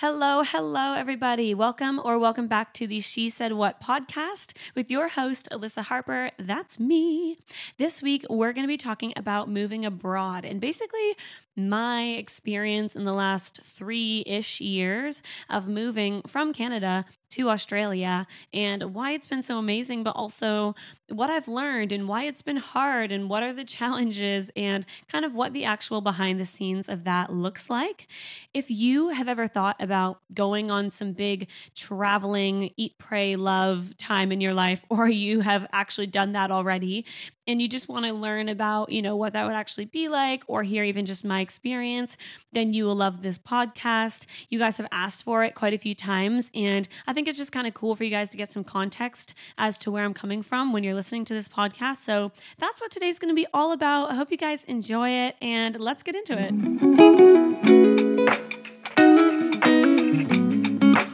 [0.00, 1.54] Hello, hello, everybody.
[1.54, 6.32] Welcome or welcome back to the She Said What podcast with your host, Alyssa Harper.
[6.38, 7.38] That's me.
[7.78, 11.16] This week, we're going to be talking about moving abroad and basically
[11.56, 18.94] my experience in the last three ish years of moving from Canada to Australia and
[18.94, 20.74] why it's been so amazing, but also
[21.08, 25.24] what I've learned and why it's been hard and what are the challenges and kind
[25.24, 28.06] of what the actual behind the scenes of that looks like.
[28.54, 34.32] If you have ever thought about going on some big traveling, eat, pray, love time
[34.32, 37.04] in your life, or you have actually done that already,
[37.46, 40.42] and you just want to learn about, you know, what that would actually be like
[40.48, 42.16] or hear even just my experience,
[42.52, 44.26] then you will love this podcast.
[44.48, 46.50] You guys have asked for it quite a few times.
[46.54, 49.32] And I think it's just kind of cool for you guys to get some context
[49.56, 51.98] as to where I'm coming from when you're listening to this podcast.
[51.98, 54.10] So that's what today's going to be all about.
[54.10, 56.52] I hope you guys enjoy it and let's get into it.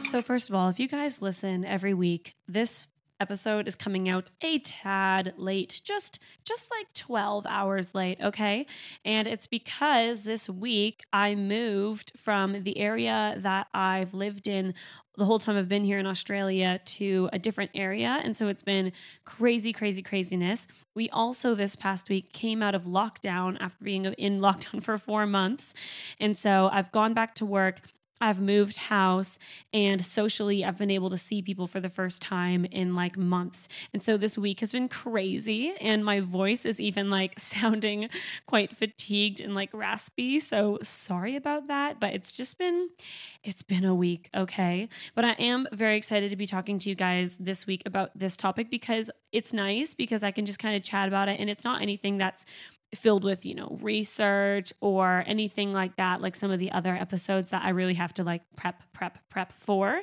[0.09, 2.87] So, first of all, if you guys listen every week, this
[3.23, 8.65] episode is coming out a tad late, just just like 12 hours late, okay?
[9.05, 14.73] And it's because this week I moved from the area that I've lived in
[15.15, 18.19] the whole time I've been here in Australia to a different area.
[18.23, 18.91] And so it's been
[19.23, 20.67] crazy, crazy, craziness.
[20.93, 25.25] We also, this past week, came out of lockdown after being in lockdown for four
[25.25, 25.73] months.
[26.19, 27.81] And so I've gone back to work.
[28.23, 29.37] I've moved house
[29.73, 33.67] and socially I've been able to see people for the first time in like months.
[33.91, 38.07] And so this week has been crazy and my voice is even like sounding
[38.45, 40.39] quite fatigued and like raspy.
[40.39, 42.87] So sorry about that, but it's just been
[43.43, 44.87] it's been a week, okay?
[45.15, 48.37] But I am very excited to be talking to you guys this week about this
[48.37, 51.65] topic because it's nice because I can just kind of chat about it and it's
[51.65, 52.45] not anything that's
[52.97, 57.51] filled with, you know, research or anything like that, like some of the other episodes
[57.51, 60.01] that I really have to like prep, prep, prep for.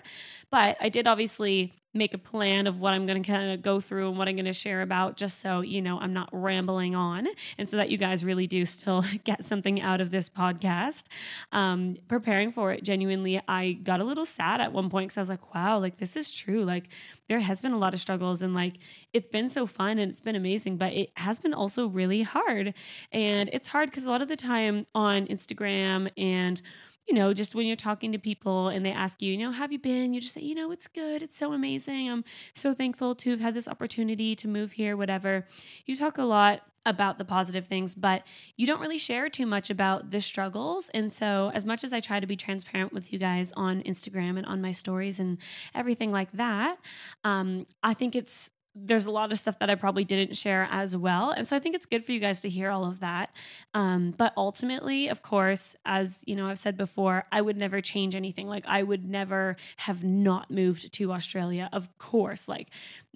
[0.51, 3.81] But I did obviously make a plan of what I'm going to kind of go
[3.81, 6.95] through and what I'm going to share about just so, you know, I'm not rambling
[6.95, 7.27] on
[7.59, 11.05] and so that you guys really do still get something out of this podcast.
[11.51, 15.21] Um, preparing for it, genuinely, I got a little sad at one point because I
[15.23, 16.65] was like, wow, like this is true.
[16.65, 16.89] Like
[17.29, 18.75] there has been a lot of struggles and like
[19.13, 22.73] it's been so fun and it's been amazing, but it has been also really hard.
[23.11, 26.63] And it's hard because a lot of the time on Instagram and
[27.09, 29.73] you know, just when you're talking to people and they ask you, you know, have
[29.73, 30.15] you been?
[30.15, 31.23] You just say, you know, it's good.
[31.23, 32.09] It's so amazing.
[32.09, 32.25] I'm
[32.55, 35.47] so thankful to have had this opportunity to move here, whatever.
[35.87, 38.23] You talk a lot about the positive things, but
[38.57, 40.89] you don't really share too much about the struggles.
[40.95, 44.39] And so, as much as I try to be transparent with you guys on Instagram
[44.39, 45.39] and on my stories and
[45.75, 46.79] everything like that,
[47.25, 50.97] um, I think it's there's a lot of stuff that I probably didn't share as
[50.97, 51.33] well.
[51.33, 53.35] And so I think it's good for you guys to hear all of that.
[53.75, 58.15] Um, but ultimately, of course, as you know, I've said before, I would never change
[58.15, 58.47] anything.
[58.47, 61.69] Like I would never have not moved to Australia.
[61.73, 62.69] Of course, like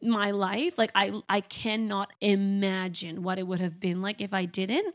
[0.03, 4.47] my life, like I I cannot imagine what it would have been like if I
[4.47, 4.95] didn't.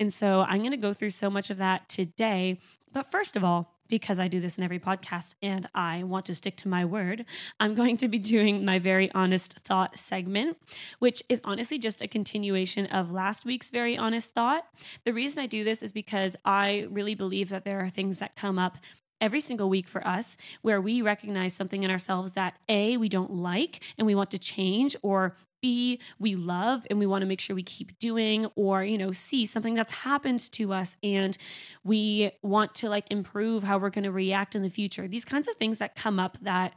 [0.00, 2.60] And so I'm gonna go through so much of that today.
[2.92, 6.34] But first of all, because I do this in every podcast and I want to
[6.34, 7.24] stick to my word,
[7.58, 10.56] I'm going to be doing my very honest thought segment,
[10.98, 14.64] which is honestly just a continuation of last week's very honest thought.
[15.04, 18.36] The reason I do this is because I really believe that there are things that
[18.36, 18.78] come up
[19.20, 23.32] every single week for us where we recognize something in ourselves that A, we don't
[23.32, 27.40] like and we want to change, or B, we love and we want to make
[27.40, 31.36] sure we keep doing, or, you know, C, something that's happened to us and
[31.84, 35.08] we want to like improve how we're going to react in the future.
[35.08, 36.74] These kinds of things that come up that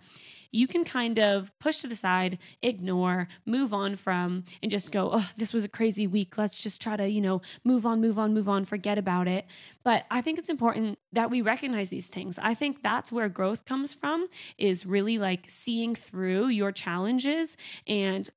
[0.54, 5.10] you can kind of push to the side, ignore, move on from, and just go,
[5.14, 6.38] oh, this was a crazy week.
[6.38, 9.46] Let's just try to, you know, move on, move on, move on, forget about it.
[9.84, 12.38] But I think it's important that we recognize these things.
[12.38, 14.28] I think that's where growth comes from,
[14.58, 17.56] is really like seeing through your challenges
[17.88, 18.30] and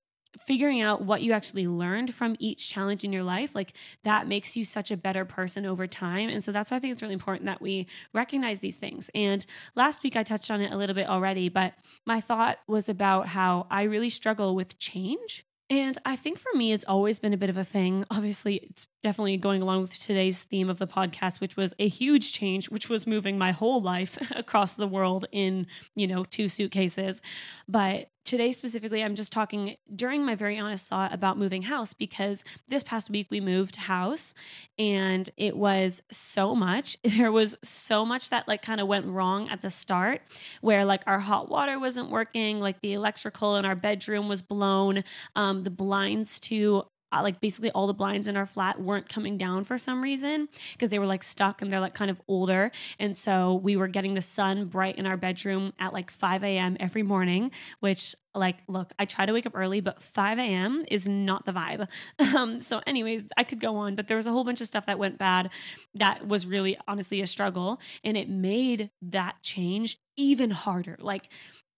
[0.46, 3.72] figuring out what you actually learned from each challenge in your life, like
[4.02, 6.28] that makes you such a better person over time.
[6.28, 9.10] And so that's why I think it's really important that we recognize these things.
[9.14, 9.44] And
[9.74, 11.74] last week I touched on it a little bit already, but
[12.06, 15.44] my thought was about how I really struggle with change.
[15.70, 18.04] And I think for me, it's always been a bit of a thing.
[18.10, 22.32] Obviously, it's definitely going along with today's theme of the podcast, which was a huge
[22.32, 27.20] change, which was moving my whole life across the world in, you know, two suitcases.
[27.68, 32.44] But today specifically, I'm just talking during my very honest thought about moving house because
[32.66, 34.32] this past week we moved house
[34.78, 36.96] and it was so much.
[37.24, 40.22] There was so much that like kind of went wrong at the start
[40.62, 45.04] where like our hot water wasn't working, like the electrical in our bedroom was blown,
[45.36, 46.84] um, the blinds to
[47.22, 50.90] like basically all the blinds in our flat weren't coming down for some reason because
[50.90, 52.70] they were like stuck and they're like kind of older.
[52.98, 56.76] And so we were getting the sun bright in our bedroom at like 5 a.m.
[56.80, 57.50] every morning,
[57.80, 61.52] which like look i try to wake up early but 5 a.m is not the
[61.52, 61.88] vibe
[62.34, 64.86] um, so anyways i could go on but there was a whole bunch of stuff
[64.86, 65.50] that went bad
[65.94, 71.28] that was really honestly a struggle and it made that change even harder like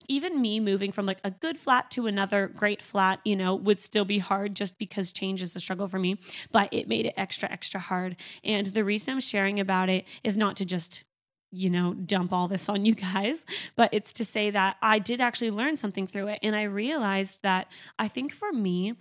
[0.08, 3.80] even me moving from like a good flat to another great flat, you know, would
[3.80, 6.18] still be hard just because change is a struggle for me,
[6.52, 8.16] but it made it extra, extra hard.
[8.44, 11.04] And the reason I'm sharing about it is not to just
[11.52, 15.20] you know, dump all this on you guys, but it's to say that I did
[15.20, 16.40] actually learn something through it.
[16.42, 17.68] And I realized that
[17.98, 18.94] I think for me,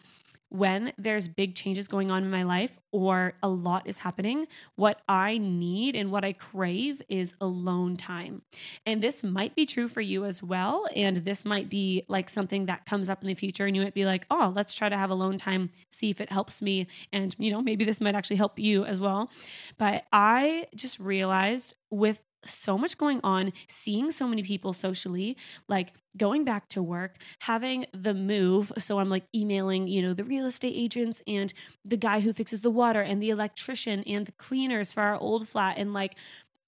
[0.58, 5.02] when there's big changes going on in my life or a lot is happening, what
[5.08, 8.42] I need and what I crave is alone time.
[8.86, 10.88] And this might be true for you as well.
[10.96, 13.66] And this might be like something that comes up in the future.
[13.66, 16.32] And you might be like, oh, let's try to have alone time, see if it
[16.32, 16.88] helps me.
[17.12, 19.30] And, you know, maybe this might actually help you as well.
[19.78, 25.38] But I just realized with so much going on, seeing so many people socially,
[25.68, 28.72] like going back to work, having the move.
[28.78, 31.54] So I'm like emailing, you know, the real estate agents and
[31.84, 35.48] the guy who fixes the water and the electrician and the cleaners for our old
[35.48, 36.16] flat and like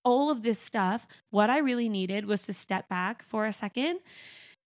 [0.03, 1.07] all of this stuff.
[1.29, 4.00] What I really needed was to step back for a second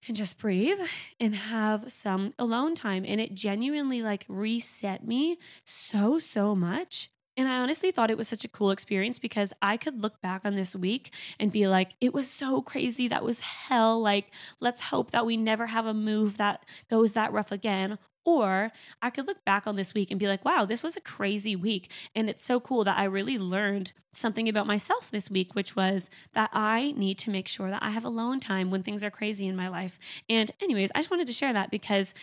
[0.07, 0.79] and just breathe
[1.19, 3.05] and have some alone time.
[3.07, 7.09] And it genuinely like reset me so, so much.
[7.41, 10.45] And I honestly thought it was such a cool experience because I could look back
[10.45, 13.07] on this week and be like, it was so crazy.
[13.07, 13.99] That was hell.
[13.99, 17.97] Like, let's hope that we never have a move that goes that rough again.
[18.23, 18.71] Or
[19.01, 21.55] I could look back on this week and be like, wow, this was a crazy
[21.55, 21.91] week.
[22.13, 26.11] And it's so cool that I really learned something about myself this week, which was
[26.33, 29.47] that I need to make sure that I have alone time when things are crazy
[29.47, 29.97] in my life.
[30.29, 32.13] And, anyways, I just wanted to share that because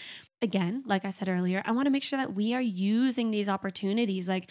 [0.40, 3.48] again, like I said earlier, I want to make sure that we are using these
[3.48, 4.28] opportunities.
[4.28, 4.48] Like,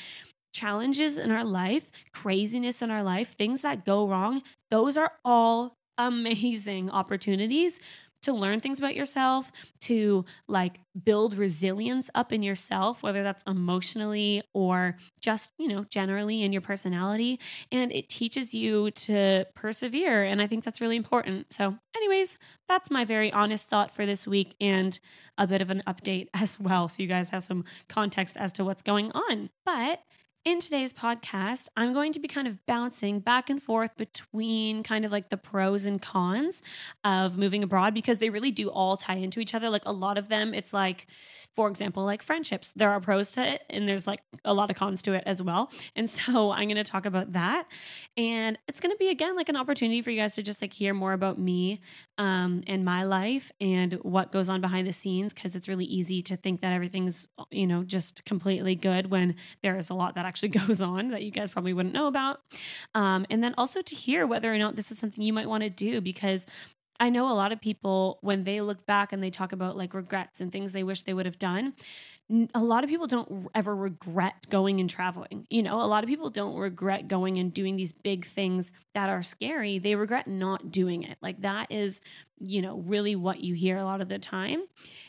[0.58, 5.76] challenges in our life, craziness in our life, things that go wrong, those are all
[5.98, 7.80] amazing opportunities
[8.24, 14.42] to learn things about yourself, to like build resilience up in yourself, whether that's emotionally
[14.54, 17.40] or just, you know, generally in your personality.
[17.72, 20.24] And it teaches you to persevere.
[20.24, 21.54] And I think that's really important.
[21.54, 22.38] So, anyways,
[22.68, 25.00] that's my very honest thought for this week and
[25.38, 26.90] a bit of an update as well.
[26.90, 29.50] So, you guys have some context as to what's going on.
[29.66, 30.02] But
[30.48, 35.04] in today's podcast, I'm going to be kind of bouncing back and forth between kind
[35.04, 36.62] of like the pros and cons
[37.04, 39.70] of moving abroad because they really do all tie into each other.
[39.70, 41.08] Like a lot of them, it's like,
[41.54, 44.78] for example, like friendships, there are pros to it and there's like a lot of
[44.78, 45.70] cons to it as well.
[45.98, 47.68] And so I'm going to talk about that.
[48.16, 50.72] And it's going to be again like an opportunity for you guys to just like
[50.72, 51.82] hear more about me
[52.18, 56.22] um, and my life and what goes on behind the scenes because it's really easy
[56.22, 60.26] to think that everything's, you know, just completely good when there is a lot that
[60.26, 62.42] actually actually goes on that you guys probably wouldn't know about.
[62.96, 65.64] Um, and then also to hear whether or not this is something you might want
[65.64, 66.46] to do because
[67.00, 69.94] I know a lot of people, when they look back and they talk about like
[69.94, 71.74] regrets and things they wish they would have done,
[72.54, 75.48] a lot of people don't ever regret going and traveling.
[75.50, 79.10] You know, a lot of people don't regret going and doing these big things that
[79.10, 79.80] are scary.
[79.80, 81.18] They regret not doing it.
[81.22, 82.02] Like that is,
[82.40, 84.64] you know, really what you hear a lot of the time.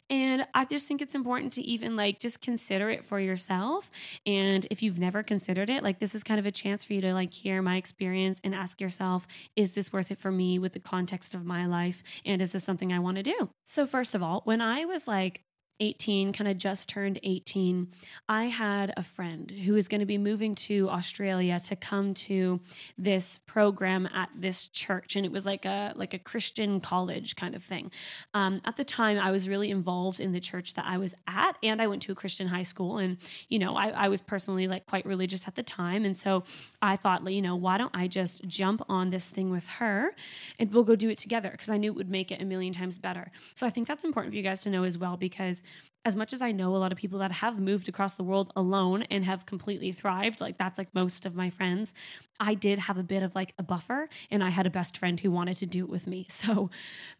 [0.08, 3.90] And I just think it's important to even like just consider it for yourself.
[4.24, 7.00] And if you've never considered it, like this is kind of a chance for you
[7.00, 9.26] to like hear my experience and ask yourself,
[9.56, 12.02] is this worth it for me with the context of my life?
[12.24, 13.50] And is this something I want to do?
[13.64, 15.42] So, first of all, when I was like
[15.80, 17.88] 18, kind of just turned 18,
[18.28, 22.60] I had a friend who was going to be moving to Australia to come to
[22.96, 27.54] this program at this church, and it was like a like a Christian college kind
[27.54, 27.90] of thing.
[28.34, 31.56] Um, at the time, I was really involved in the church that I was at,
[31.62, 33.18] and I went to a Christian high school, and
[33.48, 36.44] you know, I, I was personally like quite religious at the time, and so
[36.82, 40.14] I thought, you know, why don't I just jump on this thing with her,
[40.58, 42.72] and we'll go do it together because I knew it would make it a million
[42.72, 43.30] times better.
[43.54, 45.62] So I think that's important for you guys to know as well because
[46.04, 48.50] as much as I know a lot of people that have moved across the world
[48.56, 51.92] alone and have completely thrived, like that's like most of my friends,
[52.40, 55.18] I did have a bit of like a buffer and I had a best friend
[55.20, 56.26] who wanted to do it with me.
[56.38, 56.70] So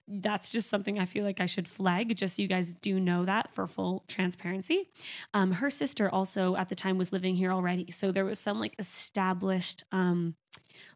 [0.07, 3.25] that's just something I feel like I should flag, just so you guys do know
[3.27, 4.89] that for full transparency.
[5.35, 7.91] Um, her sister also at the time was living here already.
[7.91, 10.35] So there was some like established, um,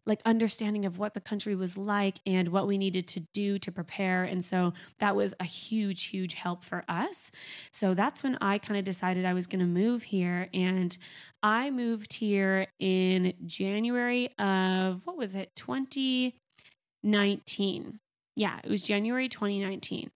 [0.05, 3.71] like understanding of what the country was like and what we needed to do to
[3.71, 4.23] prepare.
[4.23, 7.31] And so that was a huge, huge help for us.
[7.71, 10.49] So that's when I kind of decided I was going to move here.
[10.53, 10.97] And
[11.41, 17.99] I moved here in January of, what was it, 2019.
[18.35, 20.09] yeah, it was January 2019.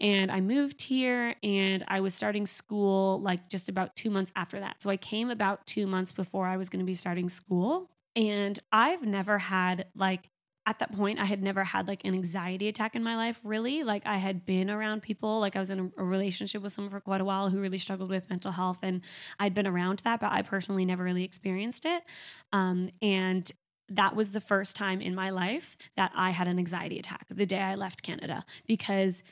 [0.00, 4.60] And I moved here and I was starting school like just about two months after
[4.60, 4.82] that.
[4.82, 7.88] So I came about two months before I was going to be starting school.
[8.14, 10.28] And I've never had like,
[10.64, 13.82] at that point, I had never had like an anxiety attack in my life, really.
[13.82, 17.00] Like, I had been around people, like, I was in a relationship with someone for
[17.00, 19.00] quite a while who really struggled with mental health, and
[19.40, 22.04] I'd been around that, but I personally never really experienced it.
[22.52, 23.50] Um, and
[23.88, 27.44] that was the first time in my life that I had an anxiety attack the
[27.44, 29.24] day I left Canada because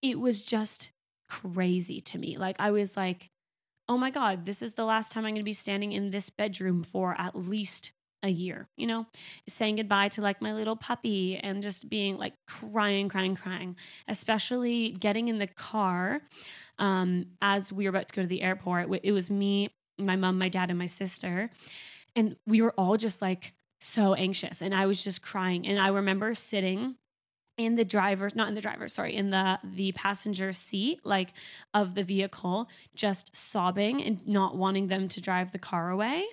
[0.00, 0.90] it was just
[1.28, 2.38] crazy to me.
[2.38, 3.30] Like, I was like,
[3.88, 6.30] oh my God, this is the last time I'm going to be standing in this
[6.30, 7.90] bedroom for at least
[8.22, 9.06] a year, you know,
[9.48, 13.76] saying goodbye to like my little puppy and just being like crying, crying, crying,
[14.08, 16.20] especially getting in the car
[16.78, 18.88] um, as we were about to go to the airport.
[19.02, 21.50] It was me, my mom, my dad, and my sister.
[22.14, 25.66] And we were all just like, so anxious and I was just crying.
[25.66, 26.94] And I remember sitting
[27.58, 31.34] in the driver's not in the driver's sorry in the the passenger seat like
[31.74, 36.24] of the vehicle just sobbing and not wanting them to drive the car away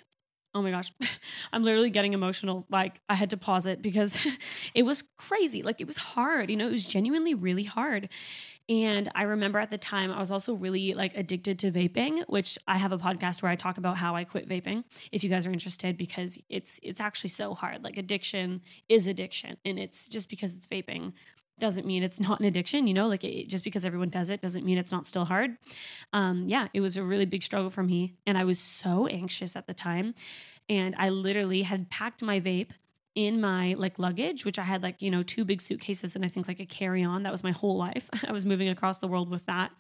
[0.54, 0.92] oh my gosh.
[1.54, 4.18] I'm literally getting emotional like i had to pause it because
[4.74, 8.10] it was crazy like it was hard you know it was genuinely really hard.
[8.68, 12.56] And I remember at the time I was also really like addicted to vaping, which
[12.68, 15.48] I have a podcast where I talk about how I quit vaping if you guys
[15.48, 17.84] are interested because it's it's actually so hard.
[17.84, 21.14] Like addiction is addiction and it's just because it's vaping
[21.60, 24.42] doesn't mean it's not an addiction, you know, like it, just because everyone does it
[24.42, 25.58] doesn't mean it's not still hard.
[26.14, 28.16] Um, yeah, it was a really big struggle for me.
[28.26, 30.14] And I was so anxious at the time.
[30.68, 32.72] And I literally had packed my vape
[33.16, 36.28] in my like luggage, which I had like, you know, two big suitcases and I
[36.28, 37.24] think like a carry on.
[37.24, 38.10] That was my whole life.
[38.28, 39.72] I was moving across the world with that.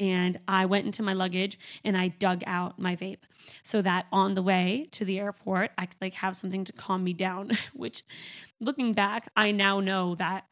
[0.00, 3.20] And I went into my luggage and I dug out my vape
[3.62, 7.04] so that on the way to the airport, I could like have something to calm
[7.04, 8.02] me down, which
[8.58, 10.46] looking back, I now know that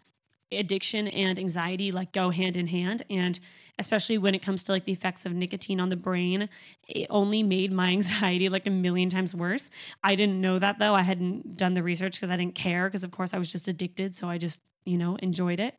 [0.53, 3.03] addiction and anxiety like go hand in hand.
[3.09, 3.39] And
[3.79, 6.49] especially when it comes to like the effects of nicotine on the brain
[6.87, 9.71] it only made my anxiety like a million times worse.
[10.05, 10.95] I didn't know that though.
[10.95, 13.69] I hadn't done the research because i didn't care because of course i was just
[13.69, 15.75] addicted so i just you know enjoyed it.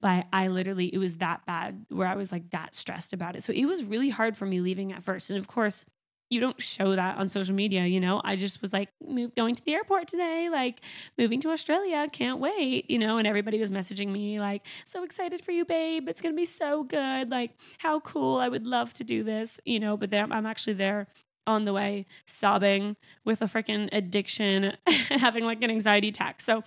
[0.00, 3.42] But i literally it was that bad where i was like that stressed about it.
[3.42, 5.30] So it was really hard for me leaving at first.
[5.30, 5.84] And of course
[6.30, 8.20] you don't show that on social media, you know.
[8.24, 10.80] I just was like, move going to the airport today, like
[11.16, 15.40] moving to Australia, can't wait, you know, and everybody was messaging me like, so excited
[15.42, 16.08] for you, babe.
[16.08, 17.30] It's to be so good.
[17.30, 18.38] Like, how cool.
[18.38, 21.06] I would love to do this, you know, but then I'm actually there
[21.46, 24.76] on the way sobbing with a freaking addiction,
[25.10, 26.40] having like an anxiety attack.
[26.40, 26.64] So,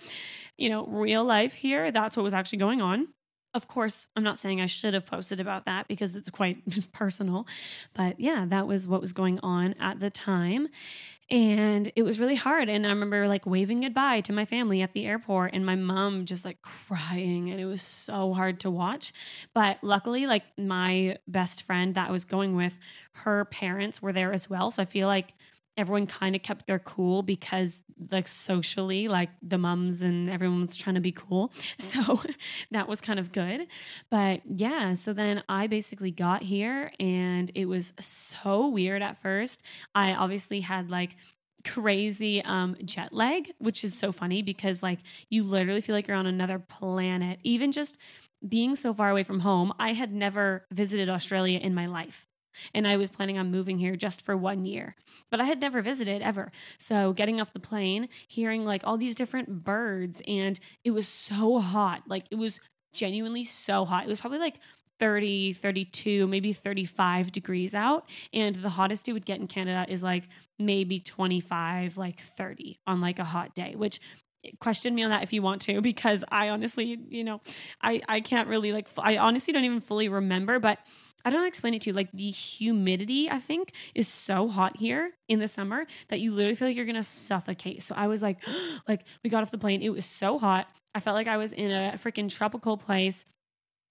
[0.56, 3.08] you know, real life here, that's what was actually going on.
[3.52, 6.58] Of course, I'm not saying I should have posted about that because it's quite
[6.92, 7.48] personal,
[7.94, 10.68] but yeah, that was what was going on at the time.
[11.30, 12.68] And it was really hard.
[12.68, 16.26] And I remember like waving goodbye to my family at the airport and my mom
[16.26, 17.50] just like crying.
[17.50, 19.12] And it was so hard to watch.
[19.54, 22.78] But luckily, like my best friend that I was going with,
[23.12, 24.70] her parents were there as well.
[24.72, 25.34] So I feel like
[25.76, 30.76] everyone kind of kept their cool because like socially like the mums and everyone was
[30.76, 31.52] trying to be cool.
[31.78, 32.20] So
[32.70, 33.66] that was kind of good.
[34.10, 39.62] But yeah so then i basically got here and it was so weird at first.
[39.94, 41.16] I obviously had like
[41.62, 44.98] crazy um jet lag which is so funny because like
[45.28, 47.38] you literally feel like you're on another planet.
[47.42, 47.98] Even just
[48.46, 52.26] being so far away from home i had never visited australia in my life
[52.74, 54.96] and I was planning on moving here just for one year,
[55.30, 56.50] but I had never visited ever.
[56.78, 61.58] So getting off the plane, hearing like all these different birds, and it was so
[61.58, 62.02] hot.
[62.06, 62.60] Like it was
[62.92, 64.04] genuinely so hot.
[64.04, 64.58] It was probably like
[64.98, 68.08] 30, 32, maybe 35 degrees out.
[68.32, 70.28] And the hottest it would get in Canada is like
[70.58, 74.00] maybe 25, like 30 on like a hot day, which
[74.58, 77.42] question me on that if you want to because i honestly you know
[77.82, 80.78] i i can't really like i honestly don't even fully remember but
[81.24, 81.94] I don't explain it to you.
[81.94, 86.54] Like the humidity, I think, is so hot here in the summer that you literally
[86.54, 87.82] feel like you're gonna suffocate.
[87.82, 88.38] So I was like,
[88.88, 89.82] like we got off the plane.
[89.82, 90.68] It was so hot.
[90.94, 93.24] I felt like I was in a freaking tropical place.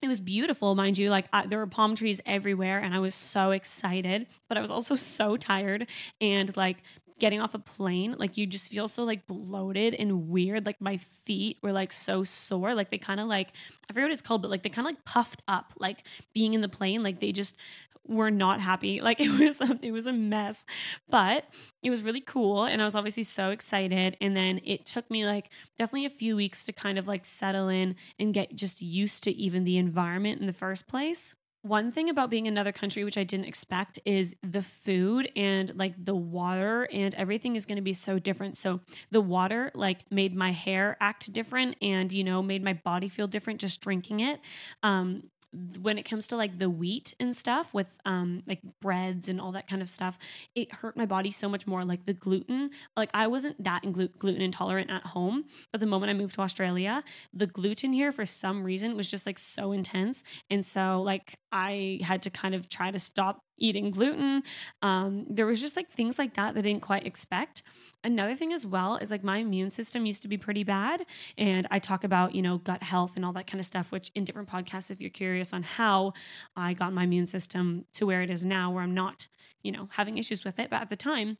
[0.02, 1.10] It was beautiful, mind you.
[1.10, 4.26] Like I, there were palm trees everywhere, and I was so excited.
[4.48, 5.86] But I was also so tired
[6.20, 6.78] and like
[7.20, 10.66] getting off a plane, like you just feel so like bloated and weird.
[10.66, 12.74] Like my feet were like so sore.
[12.74, 13.52] Like they kind of like,
[13.88, 16.54] I forget what it's called, but like they kind of like puffed up, like being
[16.54, 17.02] in the plane.
[17.02, 17.56] Like they just
[18.06, 19.00] were not happy.
[19.10, 20.64] Like it was, a, it was a mess,
[21.08, 21.44] but
[21.82, 22.64] it was really cool.
[22.64, 24.16] And I was obviously so excited.
[24.20, 27.68] And then it took me like definitely a few weeks to kind of like settle
[27.68, 31.34] in and get just used to even the environment in the first place.
[31.62, 35.74] One thing about being in another country, which I didn't expect, is the food and
[35.76, 38.56] like the water and everything is going to be so different.
[38.56, 43.08] So the water like made my hair act different and, you know, made my body
[43.08, 44.40] feel different just drinking it.
[44.82, 45.24] Um,
[45.80, 49.52] when it comes to like the wheat and stuff with um like breads and all
[49.52, 50.18] that kind of stuff
[50.54, 52.70] it hurt my body so much more like the gluten.
[52.96, 57.02] Like i wasn't that gluten intolerant at home but the moment i moved to australia
[57.32, 60.22] the gluten here for some reason was just like so intense.
[60.50, 64.42] And so like i had to kind of try to stop eating gluten
[64.82, 67.62] um there was just like things like that that i didn't quite expect
[68.02, 71.04] Another thing as well is like my immune system used to be pretty bad.
[71.36, 74.10] And I talk about, you know, gut health and all that kind of stuff, which
[74.14, 76.14] in different podcasts, if you're curious on how
[76.56, 79.28] I got my immune system to where it is now, where I'm not,
[79.62, 80.70] you know, having issues with it.
[80.70, 81.36] But at the time,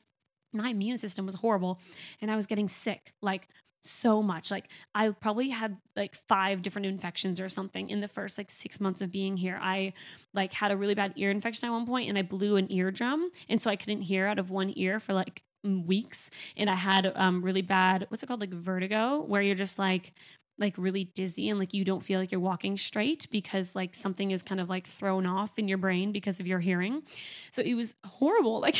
[0.53, 1.79] my immune system was horrible
[2.21, 3.47] and I was getting sick like
[3.81, 4.51] so much.
[4.51, 8.79] Like I probably had like five different infections or something in the first like 6
[8.79, 9.59] months of being here.
[9.61, 9.93] I
[10.33, 13.29] like had a really bad ear infection at one point and I blew an eardrum
[13.49, 17.11] and so I couldn't hear out of one ear for like weeks and I had
[17.15, 20.11] um really bad what's it called like vertigo where you're just like
[20.61, 24.31] like really dizzy and like you don't feel like you're walking straight because like something
[24.31, 27.01] is kind of like thrown off in your brain because of your hearing.
[27.51, 28.61] So it was horrible.
[28.71, 28.77] Like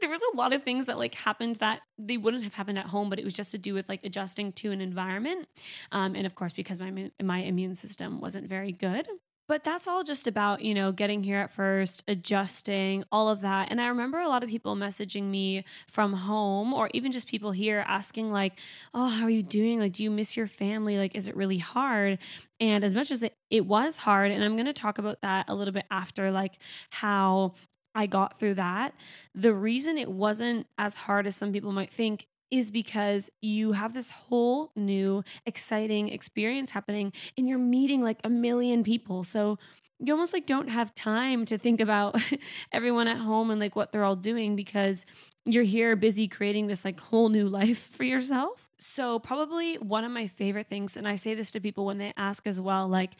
[0.00, 2.86] there was a lot of things that like happened that they wouldn't have happened at
[2.86, 5.48] home, but it was just to do with like adjusting to an environment.
[5.90, 9.08] Um, and of course, because my my immune system wasn't very good.
[9.52, 13.70] But that's all just about, you know, getting here at first, adjusting, all of that.
[13.70, 17.50] And I remember a lot of people messaging me from home or even just people
[17.50, 18.58] here asking, like,
[18.94, 19.78] oh, how are you doing?
[19.78, 20.96] Like, do you miss your family?
[20.96, 22.18] Like, is it really hard?
[22.60, 25.50] And as much as it, it was hard, and I'm going to talk about that
[25.50, 26.54] a little bit after, like,
[26.88, 27.52] how
[27.94, 28.94] I got through that.
[29.34, 33.94] The reason it wasn't as hard as some people might think is because you have
[33.94, 39.24] this whole new exciting experience happening and you're meeting like a million people.
[39.24, 39.58] So
[39.98, 42.20] you almost like don't have time to think about
[42.72, 45.06] everyone at home and like what they're all doing because
[45.44, 48.70] you're here busy creating this like whole new life for yourself.
[48.78, 52.12] So, probably one of my favorite things, and I say this to people when they
[52.16, 53.12] ask as well, like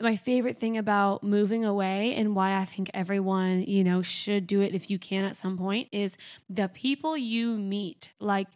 [0.00, 4.60] my favorite thing about moving away and why I think everyone, you know, should do
[4.62, 6.16] it if you can at some point is
[6.48, 8.10] the people you meet.
[8.20, 8.48] Like,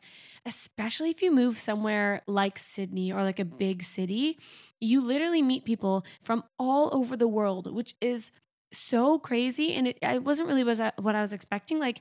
[0.47, 4.39] especially if you move somewhere like Sydney or like a big city,
[4.81, 8.31] you literally meet people from all over the world, which is
[8.73, 12.01] so crazy and it, it wasn't really was uh, what I was expecting like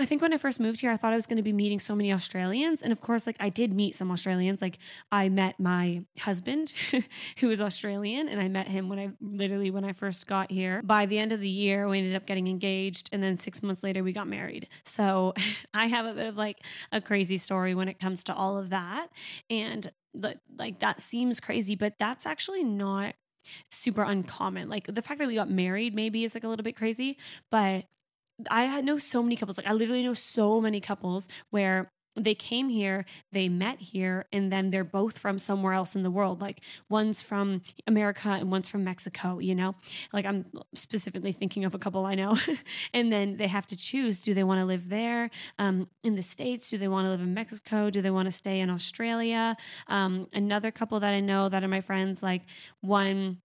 [0.00, 1.78] I think when I first moved here, I thought I was going to be meeting
[1.78, 2.80] so many Australians.
[2.80, 4.62] And of course, like I did meet some Australians.
[4.62, 4.78] Like
[5.12, 6.72] I met my husband,
[7.38, 10.80] who is Australian, and I met him when I literally when I first got here.
[10.82, 13.10] By the end of the year, we ended up getting engaged.
[13.12, 14.68] And then six months later, we got married.
[14.84, 15.34] So
[15.74, 18.70] I have a bit of like a crazy story when it comes to all of
[18.70, 19.08] that.
[19.50, 23.14] And like that seems crazy, but that's actually not
[23.70, 24.68] super uncommon.
[24.70, 27.18] Like the fact that we got married maybe is like a little bit crazy,
[27.50, 27.84] but
[28.50, 32.68] I know so many couples, like I literally know so many couples where they came
[32.68, 36.40] here, they met here, and then they're both from somewhere else in the world.
[36.40, 39.74] Like one's from America and one's from Mexico, you know?
[40.12, 42.36] Like I'm specifically thinking of a couple I know.
[42.94, 46.22] and then they have to choose do they want to live there um, in the
[46.22, 46.68] States?
[46.68, 47.90] Do they want to live in Mexico?
[47.90, 49.56] Do they want to stay in Australia?
[49.86, 52.42] Um, another couple that I know that are my friends, like
[52.80, 53.38] one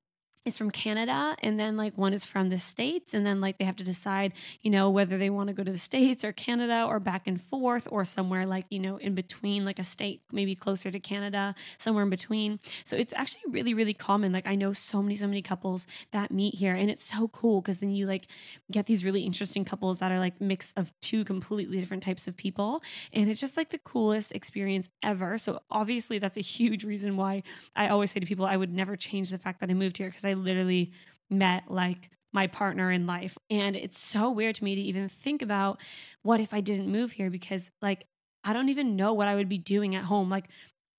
[0.46, 3.16] is from Canada and then like one is from the States.
[3.16, 5.72] And then like they have to decide, you know, whether they want to go to
[5.72, 9.66] the States or Canada or back and forth or somewhere like, you know, in between,
[9.66, 12.60] like a state maybe closer to Canada, somewhere in between.
[12.84, 14.32] So it's actually really, really common.
[14.32, 17.62] Like I know so many, so many couples that meet here and it's so cool
[17.62, 18.28] because then you like
[18.72, 22.38] get these really interesting couples that are like mix of two completely different types of
[22.38, 22.84] people.
[23.12, 25.40] And it's just like the coolest experience ever.
[25.40, 27.42] So obviously that's a huge reason why
[27.76, 30.10] I always say to people, I would never change the fact that I moved here
[30.10, 30.92] because I literally
[31.30, 33.38] met like my partner in life.
[33.50, 35.80] And it's so weird to me to even think about
[36.22, 38.06] what if I didn't move here because like
[38.44, 40.30] I don't even know what I would be doing at home.
[40.30, 40.50] Like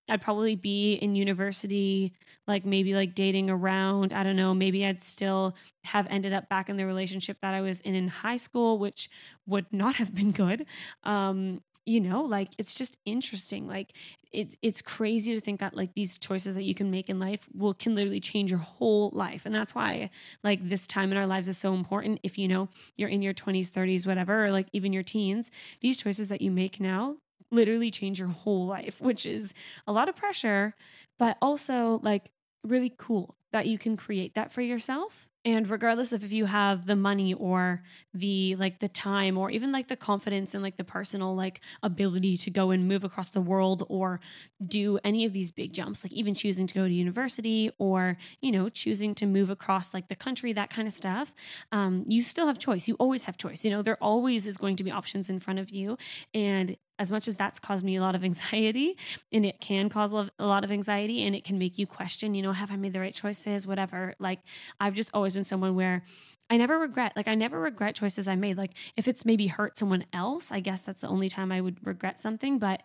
[0.09, 2.13] I'd probably be in university,
[2.47, 4.13] like maybe like dating around.
[4.13, 4.55] I don't know.
[4.55, 8.09] Maybe I'd still have ended up back in the relationship that I was in in
[8.09, 9.11] high school, which
[9.47, 10.67] would not have been good.
[11.05, 13.93] Um, you know like it's just interesting like
[14.33, 17.49] it's it's crazy to think that like these choices that you can make in life
[17.55, 20.11] will can literally change your whole life and that's why
[20.45, 22.21] like this time in our lives is so important.
[22.23, 25.97] If you know you're in your 20s 30s whatever or like even your teens these
[25.97, 27.17] choices that you make now
[27.53, 29.55] literally change your whole life which is
[29.87, 30.75] a lot of pressure
[31.19, 32.31] but also like
[32.65, 36.87] really cool that you can create that for yourself And regardless of if you have
[36.87, 40.83] the money or the like the time or even like the confidence and like the
[40.83, 44.19] personal like ability to go and move across the world or
[44.67, 48.51] do any of these big jumps, like even choosing to go to university or, you
[48.51, 51.33] know, choosing to move across like the country, that kind of stuff,
[51.71, 52.89] um, you still have choice.
[52.89, 53.65] You always have choice.
[53.65, 55.97] You know, there always is going to be options in front of you.
[56.35, 58.97] And as much as that's caused me a lot of anxiety
[59.33, 62.43] and it can cause a lot of anxiety and it can make you question, you
[62.43, 64.15] know, have I made the right choices, whatever.
[64.19, 64.41] Like
[64.81, 66.03] I've just always been someone where
[66.49, 67.13] I never regret.
[67.17, 68.57] Like I never regret choices I made.
[68.57, 71.85] Like if it's maybe hurt someone else, I guess that's the only time I would
[71.85, 72.83] regret something, but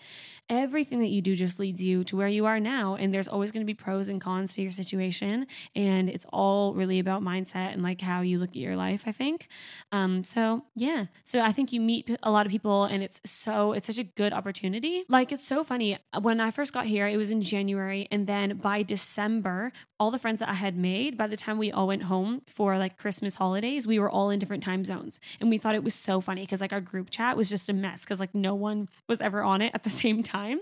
[0.49, 3.51] everything that you do just leads you to where you are now and there's always
[3.51, 5.45] going to be pros and cons to your situation
[5.75, 9.11] and it's all really about mindset and like how you look at your life, I
[9.11, 9.47] think.
[9.91, 11.05] Um so yeah.
[11.23, 14.03] So I think you meet a lot of people and it's so it's such a
[14.03, 15.03] good opportunity.
[15.07, 15.97] Like it's so funny.
[16.19, 20.19] When I first got here, it was in January and then by December, all the
[20.19, 23.35] friends that I had made, by the time we all went home for like Christmas
[23.35, 23.50] holidays,
[23.85, 25.19] we were all in different time zones.
[25.39, 27.73] And we thought it was so funny because like our group chat was just a
[27.73, 30.61] mess because like no one was ever on it at the same time.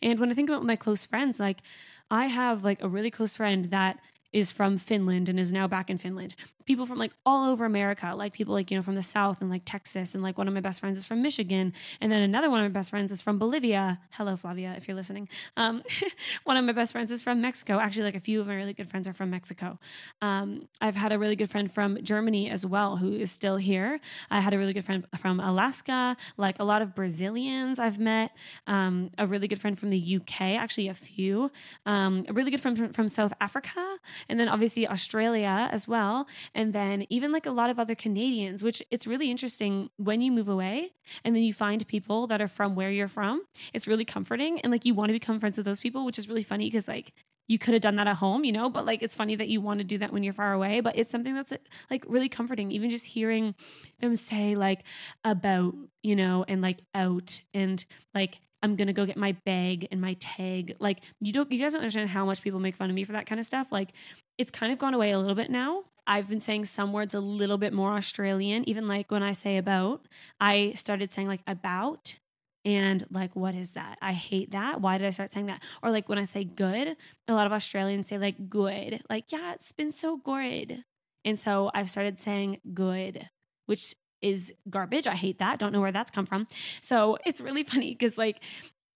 [0.00, 1.62] And when I think about my close friends, like
[2.10, 3.98] I have like a really close friend that
[4.32, 8.12] is from Finland and is now back in Finland people from like all over America,
[8.16, 10.14] like people like, you know, from the South and like Texas.
[10.14, 11.72] And like one of my best friends is from Michigan.
[12.00, 14.00] And then another one of my best friends is from Bolivia.
[14.10, 15.28] Hello, Flavia, if you're listening.
[15.56, 15.82] Um,
[16.44, 17.78] one of my best friends is from Mexico.
[17.78, 19.78] Actually, like a few of my really good friends are from Mexico.
[20.20, 24.00] Um, I've had a really good friend from Germany as well, who is still here.
[24.30, 28.32] I had a really good friend from Alaska, like a lot of Brazilians I've met,
[28.66, 31.50] um, a really good friend from the UK, actually, a few,
[31.86, 33.98] um, a really good friend from, from South Africa,
[34.28, 38.62] and then obviously Australia as well and then even like a lot of other Canadians,
[38.62, 40.90] which it's really interesting when you move away
[41.24, 43.42] and then you find people that are from where you're from.
[43.72, 46.28] It's really comforting and like you want to become friends with those people, which is
[46.28, 47.12] really funny because like
[47.48, 49.60] you could have done that at home, you know, but like it's funny that you
[49.60, 51.52] want to do that when you're far away, but it's something that's
[51.90, 53.54] like really comforting even just hearing
[54.00, 54.84] them say like
[55.24, 57.84] about, you know, and like out and
[58.14, 60.76] like I'm gonna go get my bag and my tag.
[60.78, 63.12] Like you don't you guys don't understand how much people make fun of me for
[63.12, 63.72] that kind of stuff.
[63.72, 63.92] Like
[64.38, 65.84] it's kind of gone away a little bit now.
[66.06, 69.56] I've been saying some words a little bit more Australian, even like when I say
[69.56, 70.06] about,
[70.40, 72.18] I started saying like about
[72.64, 73.98] and like what is that?
[74.00, 74.80] I hate that.
[74.80, 75.62] Why did I start saying that?
[75.82, 76.96] Or like when I say good,
[77.28, 79.02] a lot of Australians say like good.
[79.10, 80.84] Like yeah, it's been so good.
[81.24, 83.28] And so I've started saying good,
[83.66, 85.06] which is garbage.
[85.06, 85.58] I hate that.
[85.58, 86.46] Don't know where that's come from.
[86.80, 88.42] So it's really funny because like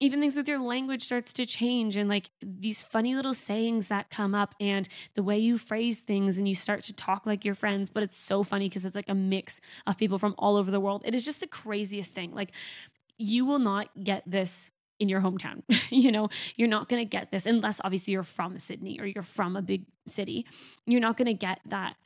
[0.01, 4.11] even things with your language starts to change and like these funny little sayings that
[4.11, 7.55] come up and the way you phrase things and you start to talk like your
[7.55, 10.71] friends but it's so funny because it's like a mix of people from all over
[10.71, 11.03] the world.
[11.05, 12.35] It is just the craziest thing.
[12.35, 12.53] Like
[13.19, 16.29] you will not get this in your hometown you know?
[16.57, 19.63] You're not going to get this unless obviously you're from sydney or you're from a
[19.63, 20.47] big city.
[20.87, 21.97] You're not going to get that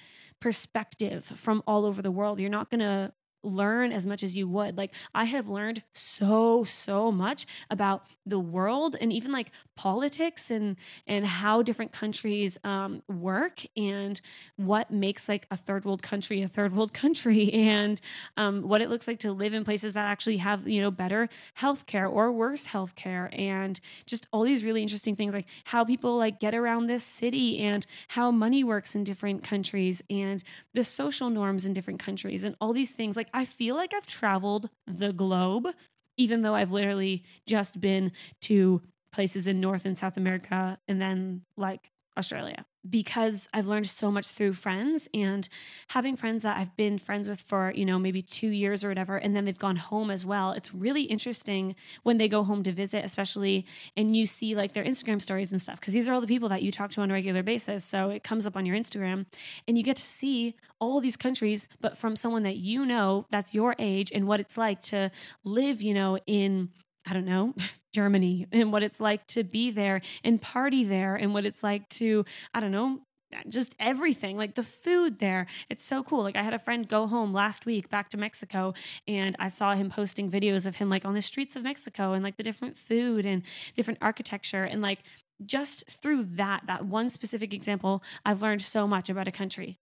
[0.40, 2.40] perspective from all over the world.
[2.40, 4.76] You're not going to learn as much as you would.
[4.76, 10.76] Like I have learned so so much about the world and even like politics and
[11.06, 14.20] and how different countries um, work and
[14.56, 18.00] what makes like a third world country a third world country and
[18.36, 21.28] um, what it looks like to live in places that actually have you know better
[21.58, 26.40] healthcare or worse healthcare and just all these really interesting things like how people like
[26.40, 30.42] get around this city and how money works in different countries and
[30.74, 34.06] the social norms in different countries and all these things like I feel like I've
[34.06, 35.68] traveled the globe,
[36.16, 38.12] even though I've literally just been
[38.42, 44.10] to places in North and South America and then like Australia because I've learned so
[44.10, 45.48] much through friends and
[45.90, 49.16] having friends that I've been friends with for, you know, maybe 2 years or whatever
[49.16, 50.52] and then they've gone home as well.
[50.52, 54.84] It's really interesting when they go home to visit especially and you see like their
[54.84, 57.10] Instagram stories and stuff because these are all the people that you talk to on
[57.10, 57.84] a regular basis.
[57.84, 59.26] So it comes up on your Instagram
[59.68, 63.54] and you get to see all these countries but from someone that you know that's
[63.54, 65.10] your age and what it's like to
[65.44, 66.70] live, you know, in
[67.08, 67.54] I don't know,
[67.92, 71.88] Germany and what it's like to be there and party there and what it's like
[71.90, 72.24] to,
[72.54, 73.00] I don't know,
[73.48, 75.46] just everything like the food there.
[75.68, 76.22] It's so cool.
[76.22, 78.74] Like i had a friend go home last week back to mexico
[79.06, 82.24] and i saw him posting videos of him like on the streets of mexico and
[82.24, 83.42] like the different food and
[83.76, 84.64] different architecture.
[84.64, 85.00] And like
[85.44, 89.79] just through that that one specific example i've learned so much about a country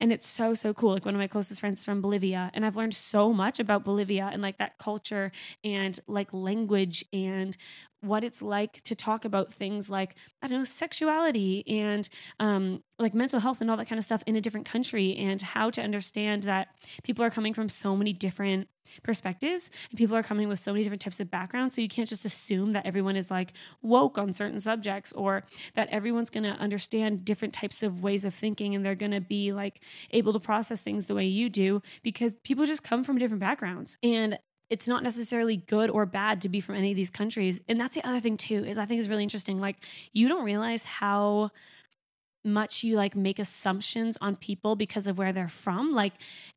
[0.00, 0.92] and it's so, so cool.
[0.92, 2.50] Like one of my closest friends is from Bolivia.
[2.54, 7.56] And I've learned so much about Bolivia and like that culture and like language and
[8.00, 13.14] what it's like to talk about things like, I don't know, sexuality and um, like
[13.14, 15.82] mental health and all that kind of stuff in a different country and how to
[15.82, 16.68] understand that
[17.02, 18.68] people are coming from so many different
[19.02, 22.08] perspectives and people are coming with so many different types of backgrounds so you can't
[22.08, 25.44] just assume that everyone is like woke on certain subjects or
[25.74, 29.20] that everyone's going to understand different types of ways of thinking and they're going to
[29.20, 33.18] be like able to process things the way you do because people just come from
[33.18, 34.38] different backgrounds and
[34.70, 37.94] it's not necessarily good or bad to be from any of these countries and that's
[37.94, 39.76] the other thing too is i think is really interesting like
[40.12, 41.50] you don't realize how
[42.44, 45.92] much you like make assumptions on people because of where they're from.
[45.92, 46.12] Like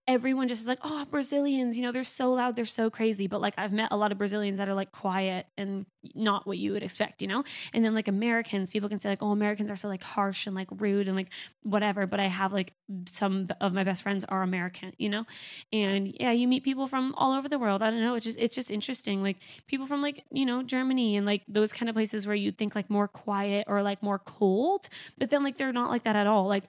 [0.07, 3.27] everyone just is like, oh, Brazilians, you know, they're so loud, they're so crazy.
[3.27, 6.57] But like I've met a lot of Brazilians that are like quiet and not what
[6.57, 7.43] you would expect, you know?
[7.73, 10.55] And then like Americans, people can say like, oh, Americans are so like harsh and
[10.55, 11.29] like rude and like
[11.63, 12.07] whatever.
[12.07, 12.73] But I have like
[13.05, 15.25] some of my best friends are American, you know?
[15.73, 17.83] And yeah, you meet people from all over the world.
[17.83, 18.15] I don't know.
[18.15, 19.21] It's just, it's just interesting.
[19.21, 22.57] Like people from like, you know, Germany and like those kind of places where you'd
[22.57, 26.15] think like more quiet or like more cold, but then like they're not like that
[26.15, 26.47] at all.
[26.47, 26.63] Like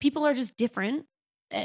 [0.00, 1.06] people are just different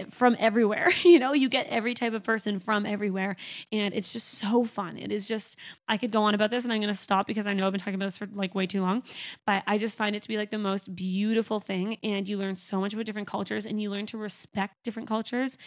[0.09, 0.91] from everywhere.
[1.03, 3.35] you know, you get every type of person from everywhere.
[3.71, 4.97] And it's just so fun.
[4.97, 7.47] It is just, I could go on about this and I'm going to stop because
[7.47, 9.03] I know I've been talking about this for like way too long.
[9.45, 11.97] But I just find it to be like the most beautiful thing.
[12.03, 15.57] And you learn so much about different cultures and you learn to respect different cultures.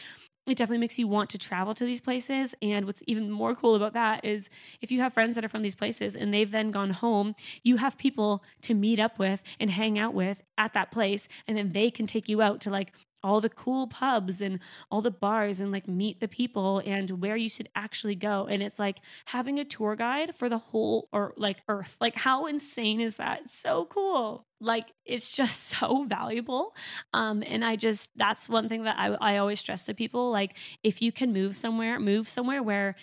[0.47, 2.53] It definitely makes you want to travel to these places.
[2.61, 5.63] And what's even more cool about that is if you have friends that are from
[5.63, 9.71] these places and they've then gone home, you have people to meet up with and
[9.71, 11.29] hang out with at that place.
[11.47, 14.59] And then they can take you out to like all the cool pubs and
[14.91, 18.47] all the bars and like meet the people and where you should actually go.
[18.47, 21.97] And it's like having a tour guide for the whole or like earth.
[22.01, 23.43] Like how insane is that?
[23.45, 24.47] It's so cool.
[24.61, 26.75] Like it's just so valuable.
[27.13, 30.31] Um, and I just that's one thing that I, I always stress to people.
[30.31, 32.97] Like if you can move somewhere, move somewhere where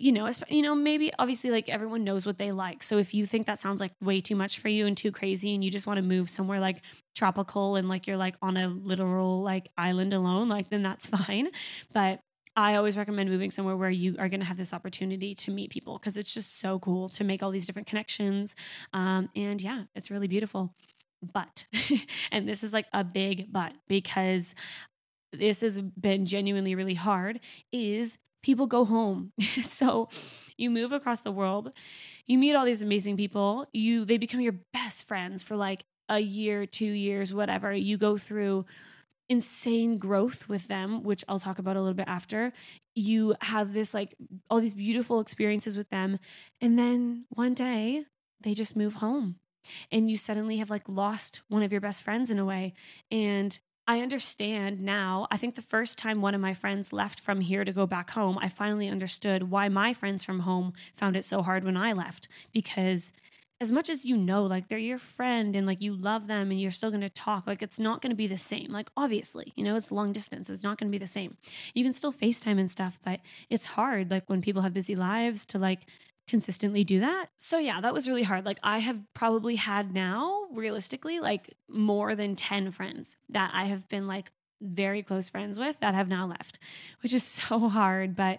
[0.00, 2.82] you know, you know, maybe obviously like everyone knows what they like.
[2.82, 5.54] So if you think that sounds like way too much for you and too crazy
[5.54, 6.80] and you just want to move somewhere like
[7.14, 11.48] tropical and like you're like on a literal like island alone, like then that's fine.
[11.92, 12.20] But
[12.56, 15.70] I always recommend moving somewhere where you are going to have this opportunity to meet
[15.70, 18.56] people because it's just so cool to make all these different connections.
[18.92, 20.74] Um, and yeah, it's really beautiful.
[21.32, 21.66] But,
[22.32, 24.54] and this is like a big but because
[25.32, 27.40] this has been genuinely really hard,
[27.72, 29.32] is people go home.
[29.62, 30.08] so
[30.56, 31.72] you move across the world,
[32.26, 36.18] you meet all these amazing people, you they become your best friends for like a
[36.18, 37.72] year, 2 years, whatever.
[37.72, 38.66] You go through
[39.30, 42.52] insane growth with them, which I'll talk about a little bit after.
[42.96, 44.16] You have this like
[44.50, 46.18] all these beautiful experiences with them
[46.60, 48.04] and then one day
[48.40, 49.36] they just move home
[49.92, 52.74] and you suddenly have like lost one of your best friends in a way
[53.10, 55.26] and I understand now.
[55.32, 58.10] I think the first time one of my friends left from here to go back
[58.10, 61.92] home, I finally understood why my friends from home found it so hard when I
[61.92, 62.28] left.
[62.52, 63.10] Because
[63.60, 66.58] as much as you know, like they're your friend and like you love them and
[66.58, 68.72] you're still going to talk, like it's not going to be the same.
[68.72, 71.36] Like, obviously, you know, it's long distance, it's not going to be the same.
[71.74, 73.20] You can still FaceTime and stuff, but
[73.50, 75.80] it's hard, like when people have busy lives, to like
[76.26, 77.26] consistently do that.
[77.36, 78.46] So yeah, that was really hard.
[78.46, 83.88] Like I have probably had now realistically like more than 10 friends that I have
[83.88, 86.58] been like very close friends with that have now left,
[87.02, 88.38] which is so hard, but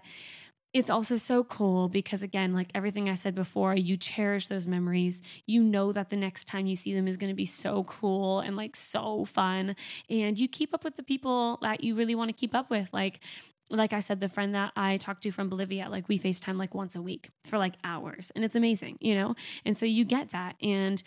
[0.74, 5.22] it's also so cool because again like everything i said before you cherish those memories
[5.46, 8.40] you know that the next time you see them is going to be so cool
[8.40, 9.76] and like so fun
[10.10, 12.90] and you keep up with the people that you really want to keep up with
[12.94, 13.20] like
[13.72, 16.76] like I said, the friend that I talked to from Bolivia, like we FaceTime like
[16.76, 19.36] once a week for like hours and it's amazing, you know?
[19.66, 20.56] And so you get that.
[20.62, 21.02] And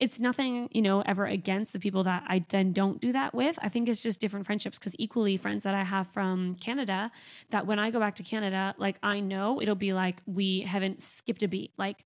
[0.00, 3.56] it's nothing, you know, ever against the people that I then don't do that with.
[3.62, 7.10] I think it's just different friendships because equally friends that I have from Canada
[7.50, 11.02] that when I go back to Canada, like I know it'll be like we haven't
[11.02, 11.72] skipped a beat.
[11.78, 12.04] Like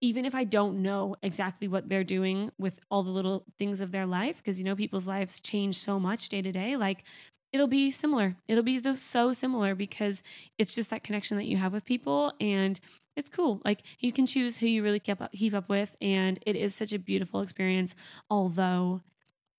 [0.00, 3.92] even if I don't know exactly what they're doing with all the little things of
[3.92, 6.76] their life, because you know, people's lives change so much day to day.
[6.76, 7.04] Like
[7.52, 8.36] it'll be similar.
[8.48, 10.22] It'll be so similar because
[10.58, 12.78] it's just that connection that you have with people and
[13.16, 13.62] it's cool.
[13.64, 16.74] Like you can choose who you really keep up, keep up with and it is
[16.74, 17.94] such a beautiful experience
[18.30, 19.02] although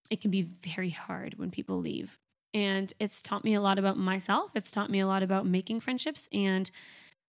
[0.10, 2.17] it can be very hard when people leave.
[2.54, 4.52] And it's taught me a lot about myself.
[4.56, 6.69] It's taught me a lot about making friendships and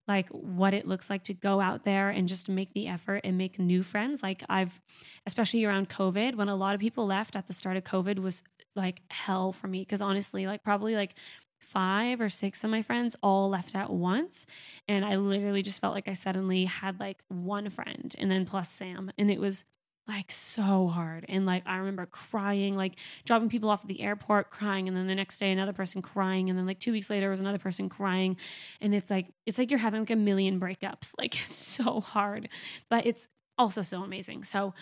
[0.06, 3.36] like what it looks like to go out there and just make the effort and
[3.36, 4.22] make new friends.
[4.22, 4.80] Like I've
[5.26, 8.42] especially around COVID when a lot of people left at the start of COVID was
[8.74, 11.14] like hell for me because honestly, like probably like
[11.58, 14.46] five or six of my friends all left at once
[14.86, 18.70] and I literally just felt like I suddenly had like one friend and then plus
[18.70, 19.64] Sam and it was
[20.08, 21.26] like so hard.
[21.28, 22.94] And like I remember crying, like
[23.26, 26.48] dropping people off at the airport, crying, and then the next day another person crying,
[26.48, 28.38] and then like two weeks later was another person crying.
[28.80, 31.12] And it's like it's like you're having like a million breakups.
[31.18, 32.48] Like it's so hard.
[32.88, 33.28] But it's
[33.58, 34.44] also so amazing.
[34.44, 34.72] So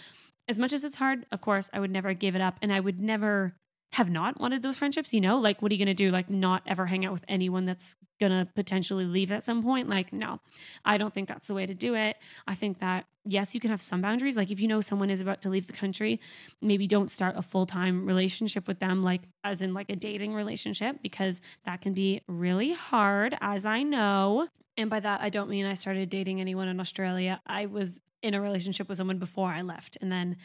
[0.48, 2.78] as much as it's hard, of course, I would never give it up and I
[2.78, 3.54] would never
[3.92, 5.38] have not wanted those friendships, you know?
[5.38, 6.10] Like, what are you going to do?
[6.10, 9.88] Like, not ever hang out with anyone that's going to potentially leave at some point?
[9.88, 10.40] Like, no,
[10.84, 12.16] I don't think that's the way to do it.
[12.46, 14.36] I think that, yes, you can have some boundaries.
[14.36, 16.20] Like, if you know someone is about to leave the country,
[16.60, 20.34] maybe don't start a full time relationship with them, like, as in like a dating
[20.34, 24.48] relationship, because that can be really hard, as I know.
[24.76, 27.40] And by that, I don't mean I started dating anyone in Australia.
[27.46, 29.96] I was in a relationship with someone before I left.
[30.00, 30.36] And then,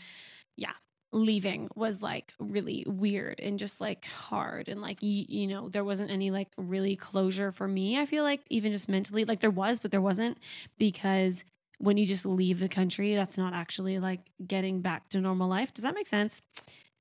[0.56, 0.73] yeah,
[1.12, 5.84] leaving was like really weird and just like hard and like you, you know there
[5.84, 9.50] wasn't any like really closure for me i feel like even just mentally like there
[9.50, 10.38] was but there wasn't
[10.78, 11.43] because
[11.82, 15.74] when you just leave the country that's not actually like getting back to normal life.
[15.74, 16.41] Does that make sense?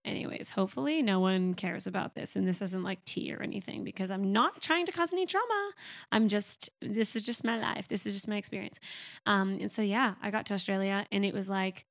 [0.04, 4.10] Anyways hopefully no one cares about this and this isn't like tea or anything because
[4.10, 5.72] i'm not trying to cause any trauma.
[6.10, 7.88] I'm just this is just my life.
[7.88, 8.80] This is just my experience.
[9.26, 11.84] Um and so yeah i got to australia and it was like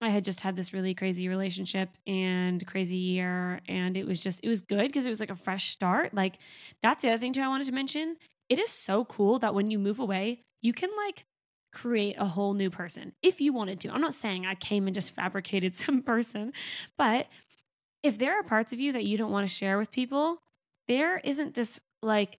[0.00, 3.60] I had just had this really crazy relationship and crazy year.
[3.68, 6.14] And it was just, it was good because it was like a fresh start.
[6.14, 6.38] Like,
[6.82, 8.16] that's the other thing, too, I wanted to mention.
[8.48, 11.24] It is so cool that when you move away, you can like
[11.72, 13.90] create a whole new person if you wanted to.
[13.90, 16.52] I'm not saying I came and just fabricated some person,
[16.96, 17.26] but
[18.02, 20.38] if there are parts of you that you don't want to share with people,
[20.86, 22.38] there isn't this like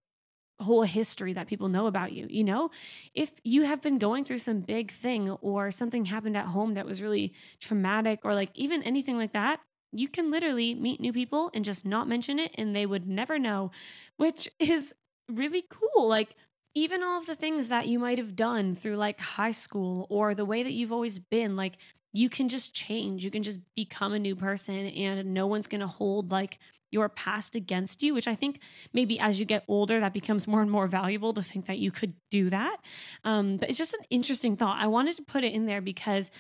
[0.60, 2.28] whole history that people know about you.
[2.30, 2.70] You know,
[3.14, 6.86] if you have been going through some big thing or something happened at home that
[6.86, 9.60] was really traumatic or like even anything like that,
[9.92, 13.40] you can literally meet new people and just not mention it and they would never
[13.40, 13.72] know,
[14.18, 14.94] which is
[15.32, 16.08] really cool.
[16.08, 16.36] Like,
[16.76, 20.36] even all of the things that you might have done through like high school or
[20.36, 21.78] the way that you've always been, like,
[22.12, 23.24] you can just change.
[23.24, 26.60] You can just become a new person and no one's going to hold like
[26.92, 28.60] your past against you, which I think
[28.94, 31.92] maybe as you get older, that becomes more and more valuable to think that you
[31.92, 32.78] could do that.
[33.24, 34.82] Um, but it's just an interesting thought.
[34.82, 36.32] I wanted to put it in there because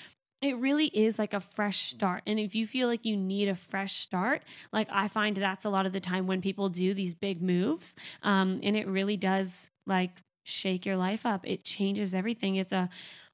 [0.42, 2.24] it really is like a fresh start.
[2.26, 5.70] And if you feel like you need a fresh start, like I find that's a
[5.70, 7.96] lot of the time when people do these big moves.
[8.24, 10.12] Um, and it really does like
[10.44, 12.56] shake your life up, it changes everything.
[12.56, 12.90] It's a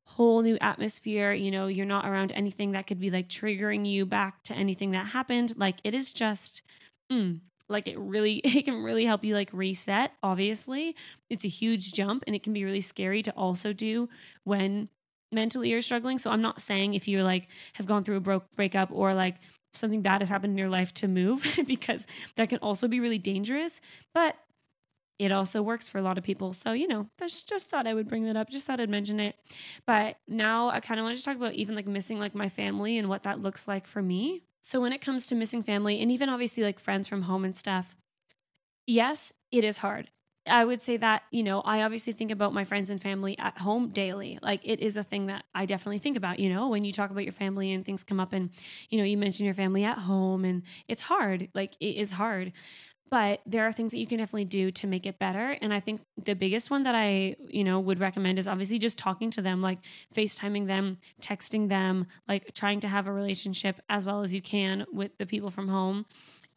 [0.06, 1.34] whole new atmosphere.
[1.34, 4.91] You know, you're not around anything that could be like triggering you back to anything
[4.91, 5.54] that happened.
[5.58, 6.62] Like it is just
[7.12, 10.96] Mm, like it really it can really help you like reset obviously
[11.30, 14.10] it's a huge jump and it can be really scary to also do
[14.44, 14.89] when
[15.32, 18.46] mentally you're struggling so i'm not saying if you like have gone through a broke
[18.56, 19.36] breakup or like
[19.74, 23.18] something bad has happened in your life to move because that can also be really
[23.20, 23.82] dangerous
[24.13, 24.36] but
[25.17, 27.93] it also works for a lot of people so you know just just thought i
[27.93, 29.36] would bring that up just thought i'd mention it
[29.86, 32.97] but now i kind of want to talk about even like missing like my family
[32.97, 36.12] and what that looks like for me so when it comes to missing family and
[36.12, 37.95] even obviously like friends from home and stuff,
[38.88, 40.10] yes, it is hard.
[40.47, 43.60] I would say that, you know, I obviously think about my friends and family at
[43.60, 44.39] home daily.
[44.41, 47.12] Like it is a thing that I definitely think about, you know, when you talk
[47.12, 48.49] about your family and things come up and,
[48.89, 51.49] you know, you mention your family at home and it's hard.
[51.54, 52.51] Like it is hard
[53.10, 55.58] but there are things that you can definitely do to make it better.
[55.62, 58.98] And i think the biggest one that i you know would recommend is obviously just
[58.98, 59.80] talking to them like
[60.15, 64.86] facetiming them texting them like trying to have a relationship as well as you can
[64.91, 66.06] with the people from home.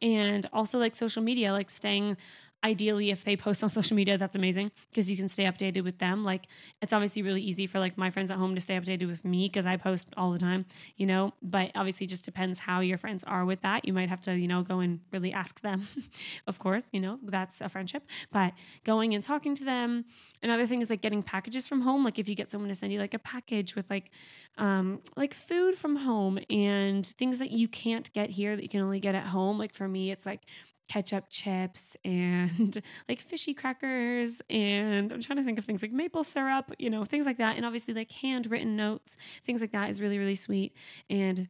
[0.01, 2.15] And also like social media like staying
[2.63, 5.97] ideally if they post on social media that's amazing because you can stay updated with
[5.99, 6.23] them.
[6.23, 6.47] Like
[6.81, 9.47] it's obviously really easy for like my friends at home to stay updated with me
[9.47, 10.65] because i post all the time
[10.97, 11.33] you know?
[11.41, 13.85] But obviously just depends how your friends are with that.
[13.85, 15.87] You might have to you know go and really ask them
[16.47, 17.19] of course you know?
[17.23, 18.03] That's a friendship.
[18.31, 20.05] But going and talking to them
[20.43, 22.03] another thing is like getting packages from home.
[22.03, 24.11] Like if you get someone to send you like a package with like
[24.57, 28.81] um like food from home and things that you can't get here that you can
[28.81, 30.41] only get at home like for me it's like
[30.89, 36.25] ketchup chips and like fishy crackers and I'm trying to think of things like maple
[36.25, 37.55] syrup, you know, things like that.
[37.55, 40.75] And obviously like handwritten notes, things like that is really, really sweet.
[41.09, 41.47] And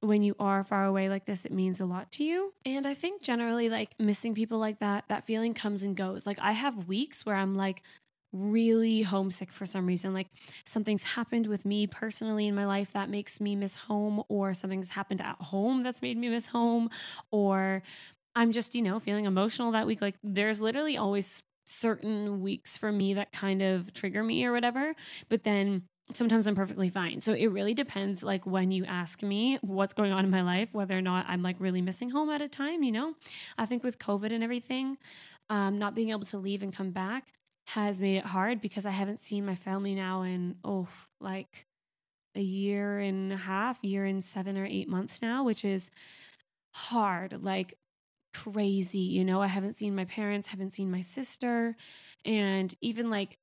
[0.00, 2.52] when you are far away like this, it means a lot to you.
[2.66, 6.26] And I think generally like missing people like that, that feeling comes and goes.
[6.26, 7.82] Like I have weeks where I'm like,
[8.32, 10.14] really homesick for some reason.
[10.14, 10.28] Like
[10.64, 14.90] something's happened with me personally in my life that makes me miss home, or something's
[14.90, 16.88] happened at home that's made me miss home,
[17.30, 17.82] or
[18.34, 20.00] I'm just, you know, feeling emotional that week.
[20.00, 24.94] Like there's literally always certain weeks for me that kind of trigger me or whatever.
[25.28, 27.20] But then sometimes I'm perfectly fine.
[27.20, 30.74] So it really depends like when you ask me what's going on in my life,
[30.74, 33.14] whether or not I'm like really missing home at a time, you know?
[33.58, 34.98] I think with COVID and everything,
[35.48, 37.32] um, not being able to leave and come back
[37.68, 40.88] has made it hard because I haven't seen my family now in, oh,
[41.20, 41.66] like
[42.34, 45.90] a year and a half, year and seven or eight months now, which is
[46.74, 47.42] hard.
[47.42, 47.78] Like
[48.34, 48.98] crazy.
[48.98, 51.76] You know, I haven't seen my parents, haven't seen my sister.
[52.24, 53.38] And even like,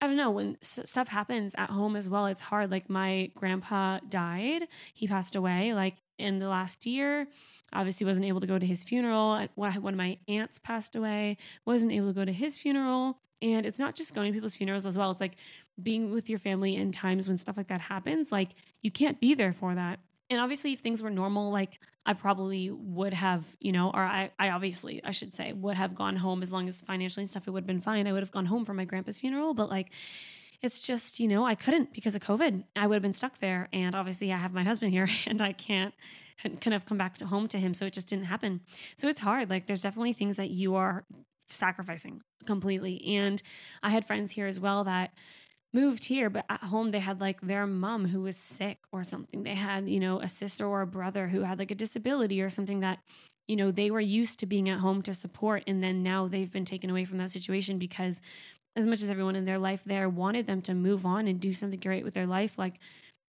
[0.00, 2.70] I don't know, when s- stuff happens at home as well, it's hard.
[2.70, 5.74] Like, my grandpa died, he passed away.
[5.74, 7.26] Like, in the last year.
[7.72, 9.46] Obviously, wasn't able to go to his funeral.
[9.54, 13.18] One of my aunts passed away, wasn't able to go to his funeral.
[13.40, 15.10] And it's not just going to people's funerals as well.
[15.10, 15.36] It's like
[15.82, 18.30] being with your family in times when stuff like that happens.
[18.30, 18.50] Like
[18.82, 19.98] you can't be there for that.
[20.32, 24.30] And obviously, if things were normal, like I probably would have, you know, or I,
[24.38, 27.46] I obviously, I should say, would have gone home as long as financially and stuff,
[27.46, 28.06] it would have been fine.
[28.06, 29.52] I would have gone home for my grandpa's funeral.
[29.52, 29.90] But like,
[30.62, 32.64] it's just, you know, I couldn't because of COVID.
[32.74, 33.68] I would have been stuck there.
[33.74, 35.92] And obviously, I have my husband here and I can't
[36.42, 37.74] kind of come back to home to him.
[37.74, 38.62] So it just didn't happen.
[38.96, 39.50] So it's hard.
[39.50, 41.04] Like, there's definitely things that you are
[41.50, 43.04] sacrificing completely.
[43.18, 43.42] And
[43.82, 45.12] I had friends here as well that
[45.72, 49.42] moved here, but at home they had like their mom who was sick or something.
[49.42, 52.50] They had, you know, a sister or a brother who had like a disability or
[52.50, 52.98] something that,
[53.48, 55.64] you know, they were used to being at home to support.
[55.66, 58.20] And then now they've been taken away from that situation because
[58.76, 61.52] as much as everyone in their life there wanted them to move on and do
[61.52, 62.78] something great with their life, like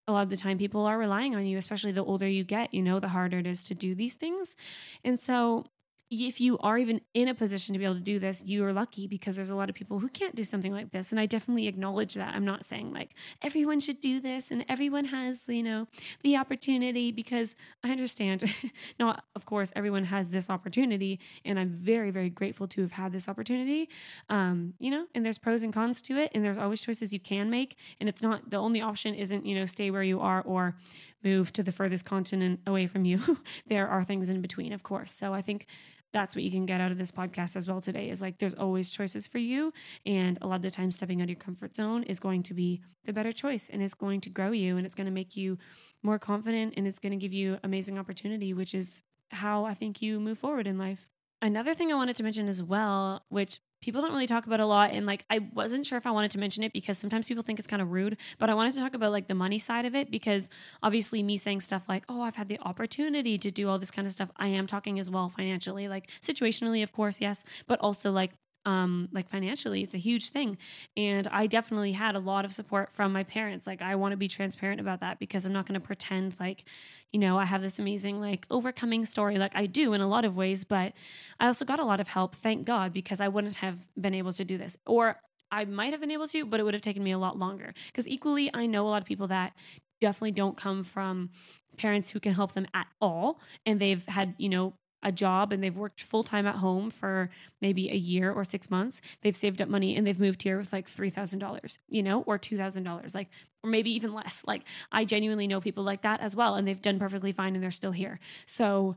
[0.07, 2.73] a lot of the time people are relying on you, especially the older you get,
[2.73, 4.57] you know, the harder it is to do these things.
[5.03, 5.65] And so
[6.09, 8.73] if you are even in a position to be able to do this, you are
[8.73, 11.11] lucky because there's a lot of people who can't do something like this.
[11.11, 12.35] And I definitely acknowledge that.
[12.35, 15.87] I'm not saying like everyone should do this and everyone has, you know,
[16.21, 18.43] the opportunity because I understand.
[18.99, 21.19] now, of course, everyone has this opportunity.
[21.45, 23.89] And I'm very, very grateful to have had this opportunity.
[24.29, 26.31] Um, you know, and there's pros and cons to it.
[26.35, 27.75] And there's always choices you can make.
[27.99, 30.75] And it's not the only option isn't, you know, stay where you are or
[31.23, 33.39] move to the furthest continent away from you.
[33.67, 35.11] there are things in between, of course.
[35.11, 35.67] So I think
[36.13, 38.53] that's what you can get out of this podcast as well today is like there's
[38.53, 39.73] always choices for you
[40.05, 42.53] and a lot of the time stepping out of your comfort zone is going to
[42.53, 45.35] be the better choice and it's going to grow you and it's going to make
[45.35, 45.57] you
[46.03, 49.01] more confident and it's going to give you amazing opportunity which is
[49.31, 51.09] how i think you move forward in life
[51.41, 54.65] another thing i wanted to mention as well which people don't really talk about a
[54.65, 57.43] lot and like i wasn't sure if i wanted to mention it because sometimes people
[57.43, 59.85] think it's kind of rude but i wanted to talk about like the money side
[59.85, 60.49] of it because
[60.81, 64.05] obviously me saying stuff like oh i've had the opportunity to do all this kind
[64.05, 68.09] of stuff i am talking as well financially like situationally of course yes but also
[68.09, 68.31] like
[68.65, 70.57] um like financially it's a huge thing.
[70.97, 73.67] And i definitely had a lot of support from my parents.
[73.67, 76.63] Like i want to be transparent about that because i'm not going to pretend like
[77.11, 79.37] you know i have this amazing like overcoming story.
[79.37, 80.93] Like i do in a lot of ways but
[81.39, 84.33] i also got a lot of help thank god because i wouldn't have been able
[84.33, 84.77] to do this.
[84.85, 85.19] Or
[85.51, 87.73] i might have been able to but it would have taken me a lot longer.
[87.87, 89.53] Because equally i know a lot of people that
[90.01, 91.29] definitely don't come from
[91.77, 95.63] parents who can help them at all and they've had you know a job and
[95.63, 97.29] they've worked full time at home for
[97.61, 99.01] maybe a year or six months.
[99.21, 103.15] They've saved up money and they've moved here with like $3,000, you know, or $2,000,
[103.15, 103.29] like,
[103.63, 104.43] or maybe even less.
[104.45, 107.63] Like, I genuinely know people like that as well, and they've done perfectly fine and
[107.63, 108.19] they're still here.
[108.45, 108.95] So,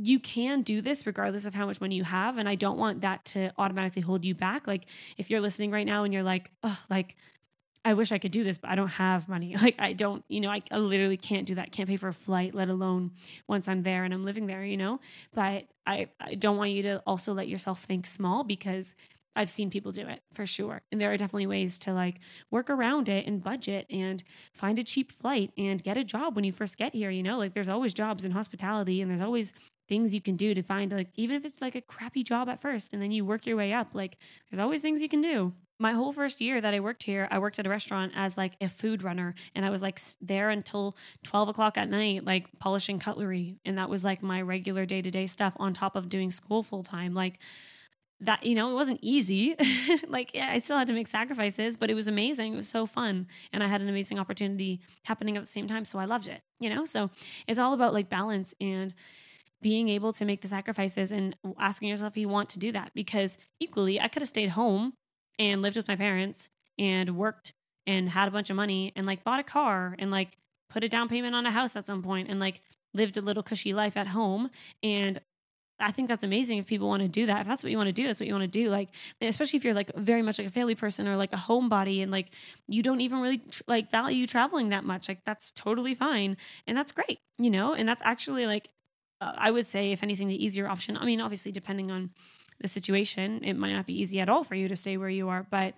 [0.00, 2.38] you can do this regardless of how much money you have.
[2.38, 4.66] And I don't want that to automatically hold you back.
[4.66, 4.84] Like,
[5.16, 7.16] if you're listening right now and you're like, oh, like,
[7.84, 9.56] I wish I could do this, but I don't have money.
[9.68, 11.72] Like I don't, you know, I, I, literally can't do that.
[11.72, 13.10] Can't pay for a flight, let alone
[13.46, 15.00] once I'm there and I'm living there, you know.
[15.34, 18.94] But I, I don't want you to also let yourself think small because
[19.36, 20.82] I've seen people do it for sure.
[20.90, 22.20] And there are definitely ways to like
[22.50, 24.22] work around it and budget and
[24.52, 27.38] find a cheap flight and get a job when you first get here, you know?
[27.38, 29.52] Like there's always jobs in hospitality and there's always
[29.88, 32.60] things you can do to find like even if it's like a crappy job at
[32.60, 34.16] first and then you work your way up, like
[34.50, 37.38] there's always things you can do my whole first year that I worked here, I
[37.38, 40.96] worked at a restaurant as like a food runner, and I was like there until
[41.22, 45.10] twelve o'clock at night, like polishing cutlery, and that was like my regular day to
[45.10, 47.14] day stuff on top of doing school full time.
[47.14, 47.38] Like
[48.20, 49.54] that, you know, it wasn't easy.
[50.08, 52.54] like yeah, I still had to make sacrifices, but it was amazing.
[52.54, 55.84] It was so fun, and I had an amazing opportunity happening at the same time,
[55.84, 56.42] so I loved it.
[56.58, 57.10] You know, so
[57.46, 58.92] it's all about like balance and
[59.60, 62.92] being able to make the sacrifices and asking yourself if you want to do that
[62.94, 64.92] because equally I could have stayed home
[65.38, 67.52] and lived with my parents and worked
[67.86, 70.36] and had a bunch of money and like bought a car and like
[70.70, 72.60] put a down payment on a house at some point and like
[72.94, 74.50] lived a little cushy life at home
[74.82, 75.20] and
[75.80, 77.42] I think that's amazing if people want to do that.
[77.42, 78.68] If that's what you want to do, that's what you want to do.
[78.68, 78.88] Like,
[79.20, 82.10] especially if you're like very much like a family person or like a homebody and
[82.10, 82.30] like
[82.66, 85.08] you don't even really tr- like value traveling that much.
[85.08, 86.36] Like, that's totally fine.
[86.66, 87.74] And that's great, you know?
[87.74, 88.70] And that's actually like,
[89.20, 90.96] uh, I would say, if anything, the easier option.
[90.96, 92.10] I mean, obviously, depending on
[92.60, 93.42] the situation.
[93.44, 95.74] It might not be easy at all for you to stay where you are, but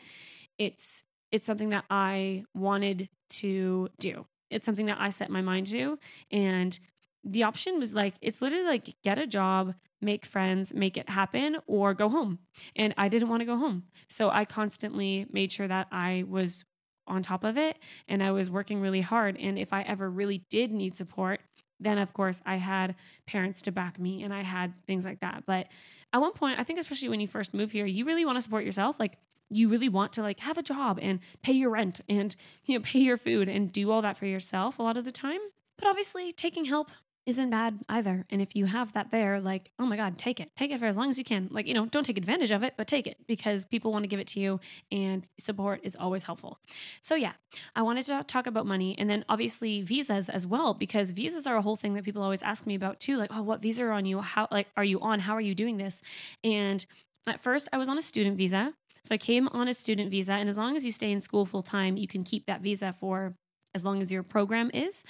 [0.59, 4.27] it's it's something that I wanted to do.
[4.51, 5.99] It's something that I set my mind to
[6.31, 6.79] and
[7.23, 11.59] the option was like it's literally like get a job, make friends, make it happen
[11.67, 12.39] or go home.
[12.75, 13.85] And I didn't want to go home.
[14.09, 16.65] So I constantly made sure that I was
[17.07, 17.77] on top of it
[18.09, 21.41] and I was working really hard and if I ever really did need support,
[21.81, 22.95] then of course I had
[23.27, 25.45] parents to back me and I had things like that.
[25.47, 25.69] But
[26.13, 28.43] at one point, I think especially when you first move here, you really want to
[28.43, 28.99] support yourself.
[28.99, 29.19] Like
[29.49, 32.83] you really want to like have a job and pay your rent and you know
[32.85, 35.41] pay your food and do all that for yourself a lot of the time.
[35.77, 36.91] But obviously, taking help
[37.31, 38.27] isn't bad either.
[38.31, 40.51] And if you have that there, like, oh my God, take it.
[40.57, 41.49] Take it for as long as you can.
[41.51, 44.09] Like, you know, don't take advantage of it, but take it because people want to
[44.09, 44.61] give it to you
[44.93, 46.59] and support is always helpful.
[47.01, 47.33] So, yeah,
[47.75, 51.57] I wanted to talk about money and then obviously visas as well, because visas are
[51.57, 53.17] a whole thing that people always ask me about too.
[53.17, 54.21] Like, oh, what visa are on you?
[54.21, 55.21] How, like, are you on?
[55.21, 56.03] How are you doing this?
[56.45, 56.85] And
[57.27, 58.75] at first, I was on a student visa.
[59.03, 61.47] So I came on a student visa, and as long as you stay in school
[61.47, 63.35] full time, you can keep that visa for
[63.75, 65.05] as long as your program is.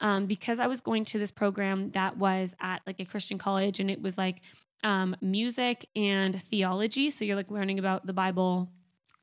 [0.00, 3.80] Um, because I was going to this program that was at like a Christian college
[3.80, 4.42] and it was like
[4.84, 7.10] um, music and theology.
[7.10, 8.68] So you're like learning about the Bible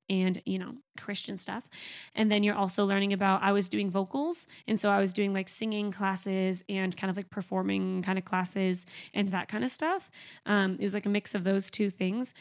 [0.10, 1.68] and, you know, Christian stuff.
[2.14, 4.48] And then you're also learning about, I was doing vocals.
[4.68, 8.26] And so I was doing like singing classes and kind of like performing kind of
[8.26, 10.12] classes and that kind of stuff.
[10.46, 12.34] Um, it was like a mix of those two things.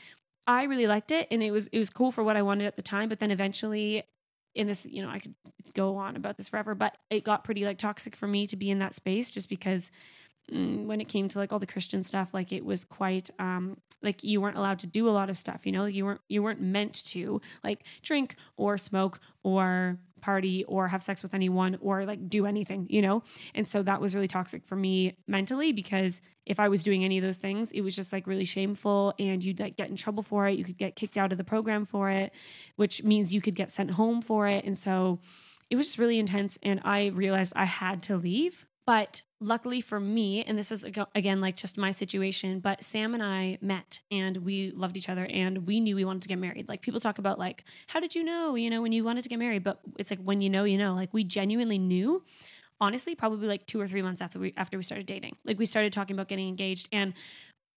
[0.46, 2.74] I really liked it and it was it was cool for what I wanted at
[2.74, 4.02] the time, but then eventually
[4.54, 5.34] in this, you know, I could
[5.74, 8.70] go on about this forever, but it got pretty like toxic for me to be
[8.70, 9.90] in that space just because
[10.52, 13.76] mm, when it came to like all the Christian stuff, like it was quite um
[14.02, 16.20] like you weren't allowed to do a lot of stuff, you know, like you weren't
[16.28, 21.76] you weren't meant to like drink or smoke or party or have sex with anyone
[21.80, 23.22] or like do anything, you know?
[23.54, 27.18] And so that was really toxic for me mentally because if I was doing any
[27.18, 30.22] of those things, it was just like really shameful and you'd like get in trouble
[30.22, 30.58] for it.
[30.58, 32.32] You could get kicked out of the program for it,
[32.76, 34.64] which means you could get sent home for it.
[34.64, 35.20] And so
[35.70, 36.58] it was just really intense.
[36.62, 38.66] And I realized I had to leave.
[38.86, 43.22] But luckily for me, and this is again like just my situation, but Sam and
[43.22, 46.68] I met and we loved each other and we knew we wanted to get married.
[46.68, 49.28] Like people talk about like, how did you know, you know, when you wanted to
[49.28, 49.64] get married?
[49.64, 52.24] But it's like when you know, you know, like we genuinely knew
[52.80, 55.36] honestly probably like 2 or 3 months after we after we started dating.
[55.44, 57.14] Like we started talking about getting engaged and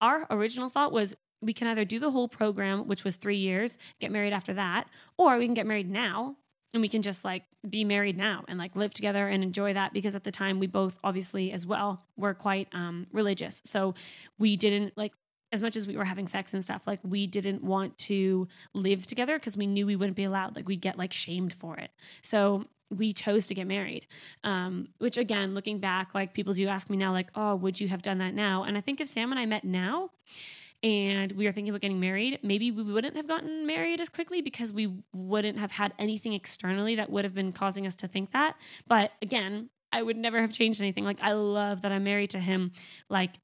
[0.01, 3.77] our original thought was we can either do the whole program, which was three years,
[3.99, 4.87] get married after that,
[5.17, 6.37] or we can get married now
[6.73, 9.93] and we can just like be married now and like live together and enjoy that
[9.93, 13.61] because at the time we both obviously as well were quite um religious.
[13.65, 13.95] So
[14.37, 15.13] we didn't like
[15.51, 19.07] as much as we were having sex and stuff like we didn't want to live
[19.07, 20.55] together because we knew we wouldn't be allowed.
[20.55, 21.91] Like we'd get like shamed for it.
[22.21, 24.05] So we chose to get married
[24.43, 27.87] um, which again looking back like people do ask me now like oh would you
[27.87, 28.63] have done that now?
[28.63, 30.11] And i think if sam and i met now
[30.83, 34.41] and we are thinking about getting married, maybe we wouldn't have gotten married as quickly
[34.41, 38.31] because we wouldn't have had anything externally that would have been causing us to think
[38.31, 38.55] that.
[38.87, 41.05] But again, I would never have changed anything.
[41.05, 42.71] Like I love that I'm married to him.
[43.09, 43.35] Like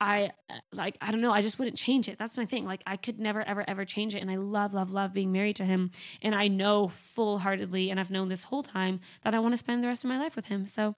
[0.00, 2.18] I uh, like I don't know, I just wouldn't change it.
[2.18, 2.66] That's my thing.
[2.66, 5.56] Like I could never ever ever change it and I love love love being married
[5.56, 5.90] to him
[6.22, 9.82] and I know full-heartedly and I've known this whole time that I want to spend
[9.82, 10.66] the rest of my life with him.
[10.66, 10.94] So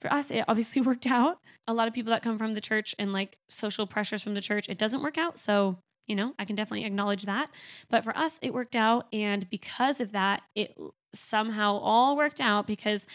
[0.00, 1.38] for us it obviously worked out.
[1.66, 4.40] A lot of people that come from the church and like social pressures from the
[4.40, 5.38] church, it doesn't work out.
[5.38, 7.50] So, you know, I can definitely acknowledge that.
[7.90, 10.74] But for us it worked out and because of that, it
[11.14, 13.06] somehow all worked out because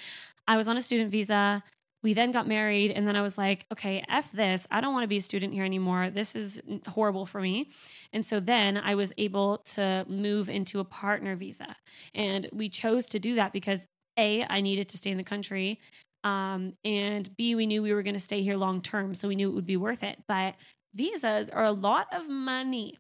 [0.48, 1.64] I was on a student visa
[2.04, 4.68] we then got married and then i was like okay f this.
[4.70, 6.10] I don't want to be a student here anymore.
[6.10, 7.70] This is horrible for me.
[8.12, 11.76] And so then i was able to move into a partner visa
[12.14, 13.88] and we chose to do that because
[14.18, 15.80] a i needed to stay in the country
[16.24, 19.36] um, and b we knew we were going to stay here long term so we
[19.36, 20.20] knew it would be worth it.
[20.28, 20.56] But
[20.94, 22.98] visas are a lot of money.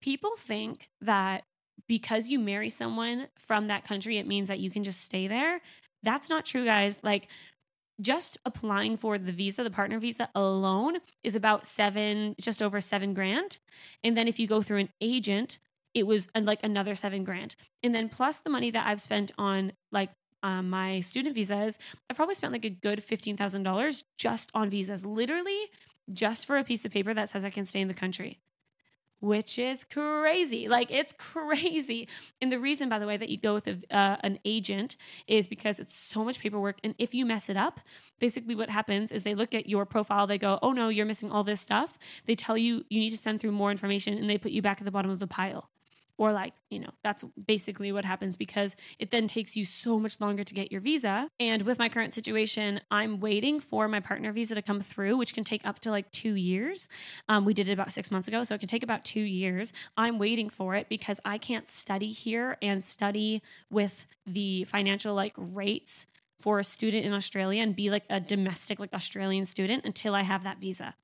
[0.00, 1.44] People think that
[1.86, 5.60] because you marry someone from that country it means that you can just stay there.
[6.02, 6.98] That's not true guys.
[7.02, 7.28] Like
[8.00, 13.14] just applying for the visa, the partner visa alone is about seven, just over seven
[13.14, 13.58] grand.
[14.02, 15.58] And then if you go through an agent,
[15.94, 17.54] it was like another seven grand.
[17.82, 20.10] And then plus the money that I've spent on like
[20.42, 21.78] um, my student visas,
[22.10, 25.70] I've probably spent like a good $15,000 just on visas, literally
[26.12, 28.40] just for a piece of paper that says I can stay in the country
[29.24, 30.68] which is crazy.
[30.68, 32.08] Like it's crazy.
[32.40, 34.96] And the reason, by the way, that you go with a, uh, an agent
[35.26, 36.78] is because it's so much paperwork.
[36.84, 37.80] And if you mess it up,
[38.20, 41.30] basically what happens is they look at your profile, they go, oh no, you're missing
[41.30, 41.98] all this stuff.
[42.26, 44.78] They tell you you need to send through more information and they put you back
[44.80, 45.70] at the bottom of the pile
[46.18, 50.20] or like you know that's basically what happens because it then takes you so much
[50.20, 54.32] longer to get your visa and with my current situation i'm waiting for my partner
[54.32, 56.88] visa to come through which can take up to like two years
[57.28, 59.72] um, we did it about six months ago so it can take about two years
[59.96, 65.34] i'm waiting for it because i can't study here and study with the financial like
[65.36, 66.06] rates
[66.40, 70.20] for a student in Australia and be like a domestic, like Australian student until I
[70.20, 70.94] have that visa.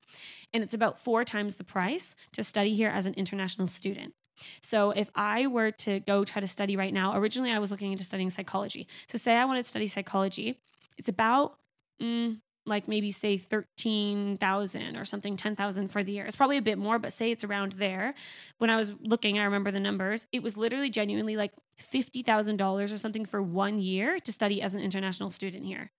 [0.53, 4.13] And it's about four times the price to study here as an international student.
[4.63, 7.93] So if I were to go try to study right now, originally I was looking
[7.93, 8.87] into studying psychology.
[9.09, 10.59] So say I wanted to study psychology,
[10.97, 11.59] it's about
[12.01, 16.25] mm, like maybe say 13,000 or something 10,000 for the year.
[16.27, 18.15] It's probably a bit more, but say it's around there.
[18.59, 20.27] When I was looking, I remember the numbers.
[20.33, 21.53] It was literally genuinely like
[21.93, 25.91] $50,000 or something for one year to study as an international student here.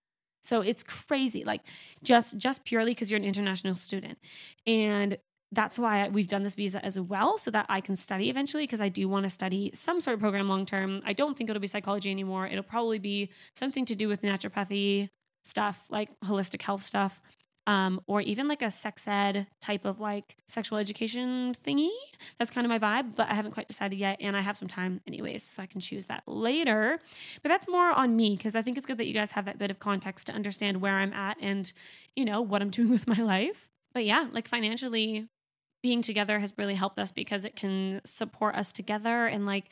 [0.44, 1.62] So it's crazy, like
[2.04, 4.18] just just purely because you're an international student,
[4.66, 5.18] and
[5.52, 8.64] that's why we've done this visa as well, so that I can study eventually.
[8.64, 11.02] Because I do want to study some sort of program long term.
[11.06, 12.48] I don't think it'll be psychology anymore.
[12.48, 15.10] It'll probably be something to do with naturopathy
[15.44, 17.22] stuff, like holistic health stuff
[17.68, 21.92] um, or even like a sex ed type of like sexual education thingy.
[22.38, 24.18] That's kind of my vibe, but I haven't quite decided yet.
[24.20, 27.00] And I have some time anyways, so I can choose that later.
[27.42, 29.60] But that's more on me because I think it's good that you guys have that
[29.60, 31.72] bit of context to understand where I'm at and,
[32.16, 33.70] you know, what I'm doing with my life.
[33.94, 35.28] But yeah, like financially,
[35.82, 39.26] being together has really helped us because it can support us together.
[39.26, 39.66] And like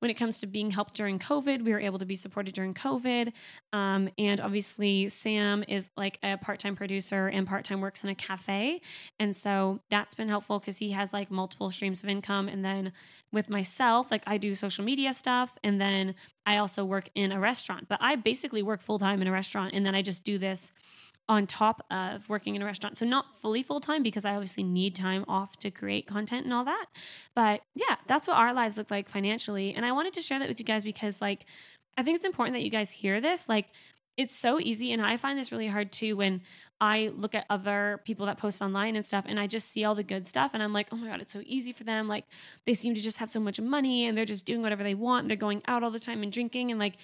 [0.00, 2.74] when it comes to being helped during COVID, we were able to be supported during
[2.74, 3.32] COVID.
[3.72, 8.10] Um, and obviously, Sam is like a part time producer and part time works in
[8.10, 8.80] a cafe.
[9.18, 12.48] And so that's been helpful because he has like multiple streams of income.
[12.48, 12.92] And then
[13.32, 15.56] with myself, like I do social media stuff.
[15.64, 19.28] And then I also work in a restaurant, but I basically work full time in
[19.28, 19.72] a restaurant.
[19.72, 20.72] And then I just do this
[21.28, 22.98] on top of working in a restaurant.
[22.98, 26.52] So not fully full time because I obviously need time off to create content and
[26.52, 26.86] all that.
[27.34, 29.74] But yeah, that's what our lives look like financially.
[29.74, 31.46] And I wanted to share that with you guys because like
[31.96, 33.48] I think it's important that you guys hear this.
[33.48, 33.68] Like
[34.16, 36.42] it's so easy and I find this really hard too when
[36.80, 39.94] I look at other people that post online and stuff and I just see all
[39.94, 42.08] the good stuff and I'm like, "Oh my god, it's so easy for them.
[42.08, 42.26] Like
[42.64, 45.28] they seem to just have so much money and they're just doing whatever they want.
[45.28, 46.94] They're going out all the time and drinking and like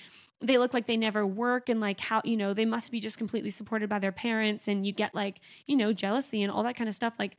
[0.40, 3.18] they look like they never work and like how you know they must be just
[3.18, 6.76] completely supported by their parents and you get like you know jealousy and all that
[6.76, 7.36] kind of stuff like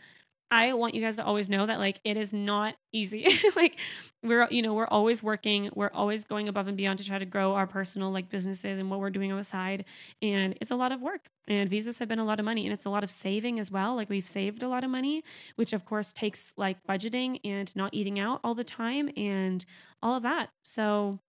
[0.52, 3.26] i want you guys to always know that like it is not easy.
[3.56, 3.80] Like
[4.24, 7.26] we're you know we're always working we're always going above and beyond to try to
[7.26, 9.86] grow our personal like businesses and what we're doing on the side
[10.22, 12.74] and it's a lot of work and visas have been a lot of money and
[12.74, 15.24] it's a lot of saving as well like we've saved a lot of money
[15.56, 19.66] which of course takes like budgeting and not eating out all the time and
[20.02, 21.20] all of that so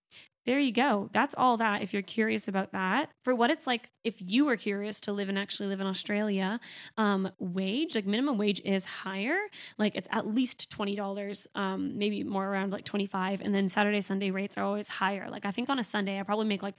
[0.44, 1.08] there you go.
[1.12, 3.10] That's all that if you're curious about that.
[3.22, 6.58] For what it's like if you were curious to live and actually live in Australia,
[6.96, 9.38] um, wage, like minimum wage is higher.
[9.78, 13.40] Like it's at least $20, um, maybe more around like 25.
[13.40, 15.28] And then Saturday, Sunday rates are always higher.
[15.30, 16.74] Like I think on a Sunday, I probably make like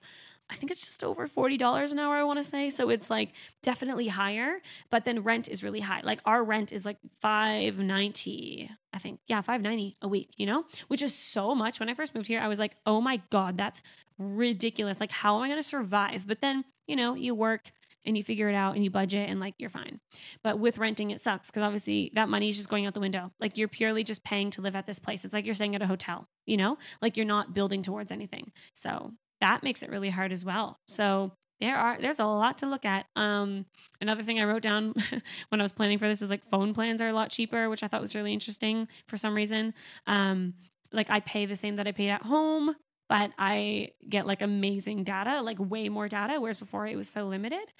[0.50, 2.70] I think it's just over $40 an hour, I want to say.
[2.70, 3.32] So it's like
[3.62, 4.58] definitely higher,
[4.92, 6.02] but then rent is really high.
[6.04, 9.20] Like our rent is like 590, I think.
[9.28, 10.66] Yeah, 590 a week, you know?
[10.88, 11.80] Which is so much.
[11.80, 13.82] When I first moved here, I was like, "Oh my god, that's
[14.20, 15.00] ridiculous.
[15.00, 17.72] Like how am I going to survive?" But then, you know, you work
[18.06, 20.00] and you figure it out and you budget and like you're fine.
[20.44, 23.32] But with renting, it sucks because obviously that money is just going out the window.
[23.40, 25.24] Like you're purely just paying to live at this place.
[25.26, 26.78] It's like you're staying at a hotel, you know?
[27.02, 28.52] Like you're not building towards anything.
[28.74, 29.14] So
[29.44, 30.80] that makes it really hard as well.
[30.88, 33.08] So there are there's a lot to look at.
[33.18, 33.66] Um,
[34.00, 34.94] another thing I wrote down
[35.50, 37.84] when I was planning for this is like phone plans are a lot cheaper, which
[37.84, 39.74] I thought was really interesting for some reason.
[40.08, 40.54] Um,
[40.94, 42.74] like I pay the same that I paid at home
[43.14, 47.28] but I get like amazing data, like way more data, whereas before it was so
[47.28, 47.72] limited.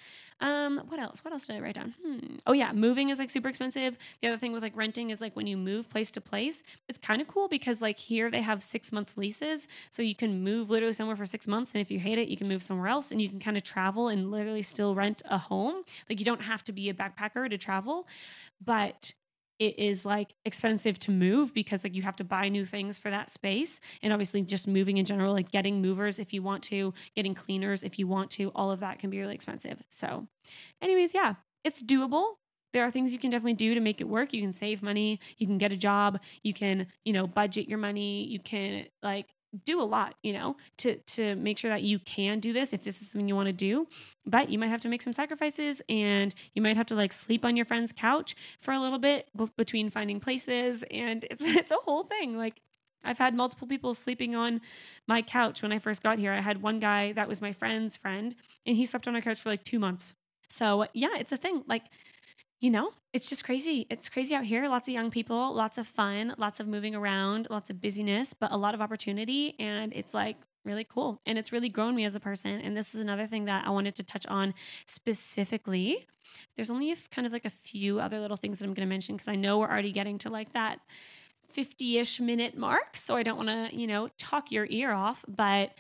[0.42, 1.26] Um, what else?
[1.26, 1.96] What else did I write down?
[2.06, 2.36] Hmm.
[2.46, 3.98] Oh yeah, moving is like super expensive.
[4.22, 7.00] The other thing with like renting is like when you move place to place, it's
[7.00, 10.70] kind of cool because like here they have six month leases, so you can move
[10.70, 13.12] literally somewhere for six months, and if you hate it, you can move somewhere else,
[13.12, 15.82] and you can kind of travel and literally still rent a home.
[16.08, 18.08] Like you don't have to be a backpacker to travel,
[18.64, 19.14] but
[19.60, 23.10] it is like expensive to move because like you have to buy new things for
[23.10, 23.80] that space.
[24.02, 27.84] And obviously just moving in general like getting movers if you want to getting cleaners
[27.84, 29.82] if you want to all of that can be really expensive.
[29.90, 30.28] So
[30.82, 32.26] anyways yeah it's doable.
[32.74, 34.34] There are things you can definitely do to make it work.
[34.34, 35.20] You can save money.
[35.38, 36.20] You can get a job.
[36.42, 38.26] You can you know budget your money.
[38.26, 39.28] You can like
[39.66, 42.84] do a lot, you know, to to make sure that you can do this if
[42.84, 43.88] this is something you want to do.
[44.26, 47.46] But you might have to make some sacrifices and you might have to like sleep
[47.46, 51.72] on your friend's couch for a little bit b- between finding places and it's it's
[51.72, 52.38] a whole thing.
[52.38, 52.62] Like
[53.04, 54.62] I've had multiple people sleeping on
[55.08, 56.32] my couch when I first got here.
[56.32, 58.36] I had one guy that was my friend's friend
[58.66, 60.16] and he slept on our couch for like 2 months.
[60.50, 61.64] So, yeah, it's a thing.
[61.68, 61.84] Like
[62.64, 63.86] you know, it's just crazy.
[63.90, 64.70] It's crazy out here.
[64.70, 68.54] Lots of young people, lots of fun, lots of moving around, lots of busyness, but
[68.54, 69.54] a lot of opportunity.
[69.60, 71.20] And it's like really cool.
[71.26, 72.62] And it's really grown me as a person.
[72.62, 74.54] And this is another thing that I wanted to touch on
[74.86, 76.06] specifically.
[76.56, 79.16] There's only kind of like a few other little things that I'm going to mention
[79.16, 80.80] because I know we're already getting to like that
[81.50, 82.96] 50 ish minute mark.
[82.96, 85.26] So I don't want to, you know, talk your ear off.
[85.28, 85.72] But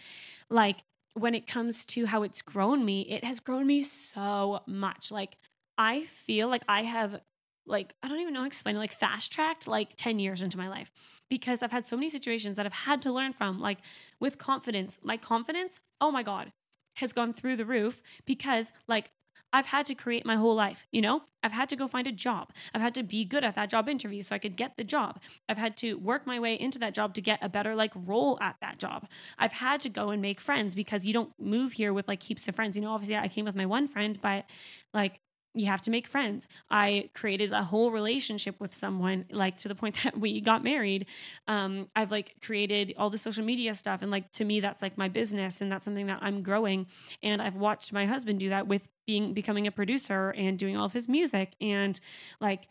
[0.49, 0.79] like,
[1.13, 5.11] when it comes to how it's grown me, it has grown me so much.
[5.11, 5.37] Like,
[5.77, 7.21] I feel like I have
[7.65, 10.41] like I don't even know how to explain it, like fast tracked like 10 years
[10.41, 10.91] into my life
[11.29, 13.79] because I've had so many situations that I've had to learn from, like
[14.19, 14.97] with confidence.
[15.03, 16.51] My confidence, oh my God,
[16.95, 19.11] has gone through the roof because like
[19.53, 21.21] I've had to create my whole life, you know?
[21.43, 22.51] I've had to go find a job.
[22.73, 25.19] I've had to be good at that job interview so I could get the job.
[25.47, 28.39] I've had to work my way into that job to get a better like role
[28.41, 29.07] at that job.
[29.37, 32.47] I've had to go and make friends because you don't move here with like heaps
[32.47, 32.75] of friends.
[32.75, 34.45] You know, obviously I came with my one friend, but
[34.91, 35.19] like
[35.53, 36.47] you have to make friends.
[36.69, 41.05] I created a whole relationship with someone, like to the point that we got married.
[41.47, 44.97] Um, I've like created all the social media stuff, and like to me, that's like
[44.97, 46.87] my business, and that's something that I'm growing.
[47.21, 50.85] And I've watched my husband do that with being becoming a producer and doing all
[50.85, 51.99] of his music, and
[52.39, 52.67] like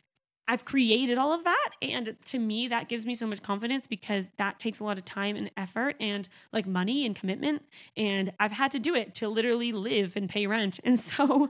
[0.49, 1.71] I've created all of that.
[1.81, 5.05] And to me, that gives me so much confidence because that takes a lot of
[5.05, 7.63] time and effort and like money and commitment.
[7.97, 10.81] And I've had to do it to literally live and pay rent.
[10.93, 11.49] And so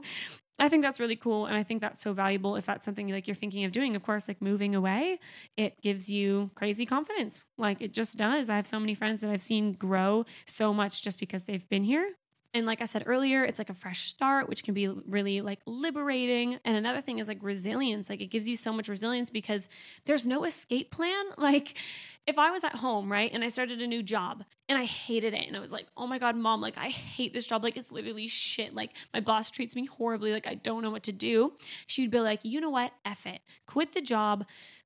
[0.59, 1.45] I think that's really cool.
[1.47, 3.95] And I think that's so valuable if that's something like you're thinking of doing.
[3.95, 5.19] Of course, like moving away,
[5.57, 7.45] it gives you crazy confidence.
[7.57, 8.49] Like it just does.
[8.49, 11.83] I have so many friends that I've seen grow so much just because they've been
[11.83, 12.07] here.
[12.55, 15.59] And like I said earlier, it's like a fresh start, which can be really like
[15.65, 16.59] liberating.
[16.63, 18.09] And another thing is like resilience.
[18.09, 19.67] Like it gives you so much resilience because
[20.05, 21.13] there's no escape plan.
[21.43, 21.77] Like
[22.25, 25.33] if I was at home, right, and I started a new job and I hated
[25.33, 27.63] it and I was like, oh my God, mom, like I hate this job.
[27.63, 28.73] Like it's literally shit.
[28.73, 30.31] Like my boss treats me horribly.
[30.31, 31.53] Like I don't know what to do.
[31.85, 32.93] She'd be like, you know what?
[33.03, 33.41] F it.
[33.67, 34.45] Quit the job.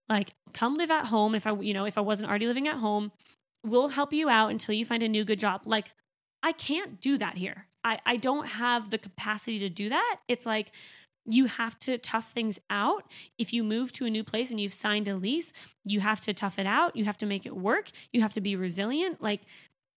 [0.10, 1.36] Like come live at home.
[1.36, 3.12] If I, you know, if I wasn't already living at home,
[3.64, 5.62] we'll help you out until you find a new good job.
[5.66, 5.92] Like
[6.44, 7.68] I can't do that here.
[7.84, 10.18] I, I don't have the capacity to do that.
[10.28, 10.72] It's like
[11.26, 13.04] you have to tough things out.
[13.38, 15.52] If you move to a new place and you've signed a lease,
[15.84, 16.96] you have to tough it out.
[16.96, 17.92] You have to make it work.
[18.14, 19.22] You have to be resilient.
[19.22, 19.42] Like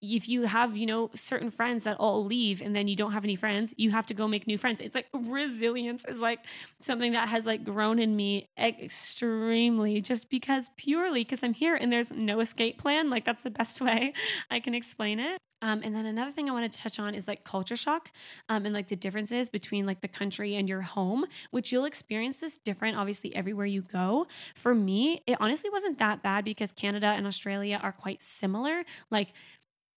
[0.03, 3.24] if you have, you know, certain friends that all leave and then you don't have
[3.24, 4.80] any friends, you have to go make new friends.
[4.80, 6.40] It's like resilience is like
[6.80, 11.92] something that has like grown in me extremely just because purely because I'm here and
[11.92, 13.11] there's no escape plan.
[13.11, 14.14] Like that's the best way
[14.51, 15.38] I can explain it.
[15.62, 18.11] Um, and then another thing I want to touch on is like culture shock
[18.48, 22.36] um, and like the differences between like the country and your home, which you'll experience
[22.36, 24.26] this different obviously everywhere you go.
[24.55, 28.84] For me, it honestly wasn't that bad because Canada and Australia are quite similar.
[29.11, 29.34] Like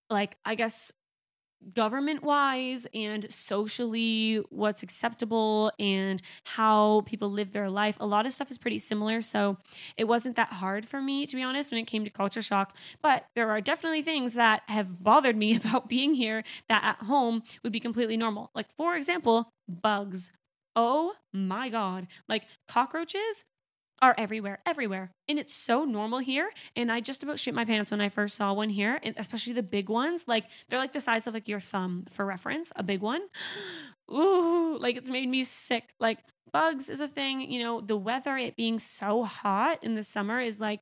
[0.10, 0.92] like I guess
[1.74, 8.34] government wise and socially what's acceptable and how people live their life a lot of
[8.34, 9.58] stuff is pretty similar so
[9.96, 12.76] it wasn't that hard for me to be honest when it came to culture shock
[13.02, 17.42] but there are definitely things that have bothered me about being here that at home
[17.64, 18.52] would be completely normal.
[18.54, 20.32] Like for example bugs.
[20.76, 22.08] Oh my god.
[22.28, 23.46] Like cockroaches
[24.04, 25.12] are everywhere, everywhere.
[25.30, 26.52] And it's so normal here.
[26.76, 29.54] And I just about shit my pants when I first saw one here, and especially
[29.54, 30.28] the big ones.
[30.28, 33.22] Like they're like the size of like your thumb for reference, a big one.
[34.14, 35.94] Ooh, like it's made me sick.
[36.02, 36.20] Like
[36.52, 40.42] bugs is a thing, you know, the weather, it being so hot in the summer
[40.42, 40.82] is like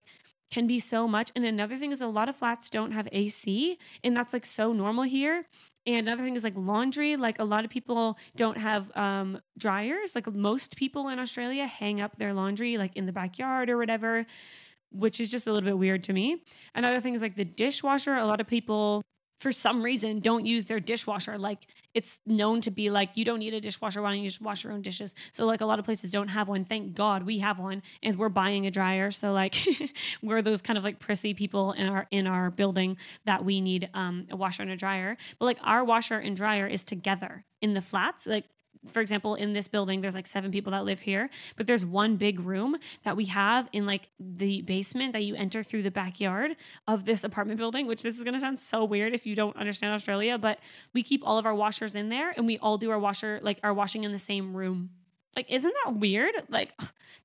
[0.50, 1.32] can be so much.
[1.36, 4.74] And another thing is a lot of flats don't have AC, and that's like so
[4.74, 5.46] normal here.
[5.86, 7.16] And another thing is like laundry.
[7.16, 10.14] Like a lot of people don't have um, dryers.
[10.14, 14.26] Like most people in Australia hang up their laundry like in the backyard or whatever,
[14.92, 16.44] which is just a little bit weird to me.
[16.76, 18.14] Another thing is like the dishwasher.
[18.14, 19.02] A lot of people
[19.42, 21.36] for some reason don't use their dishwasher.
[21.36, 21.66] Like
[21.96, 24.00] it's known to be like you don't need a dishwasher.
[24.00, 25.16] Why don't you just wash your own dishes?
[25.32, 26.64] So like a lot of places don't have one.
[26.64, 29.10] Thank God we have one, and we're buying a dryer.
[29.10, 29.56] So like
[30.22, 33.90] we're those kind of like prissy people in our in our building that we need
[33.96, 35.18] um, a washer and a dryer.
[35.40, 38.28] But like our washer and dryer is together in the flats.
[38.28, 38.46] Like
[38.88, 42.16] for example, in this building, there's like seven people that live here, but there's one
[42.16, 46.56] big room that we have in like the basement that you enter through the backyard
[46.88, 49.56] of this apartment building, which this is going to sound so weird if you don't
[49.56, 50.60] understand Australia, but
[50.94, 53.60] we keep all of our washers in there and we all do our washer, like
[53.64, 54.90] our washing in the same room.
[55.36, 56.34] Like, isn't that weird?
[56.50, 56.74] Like,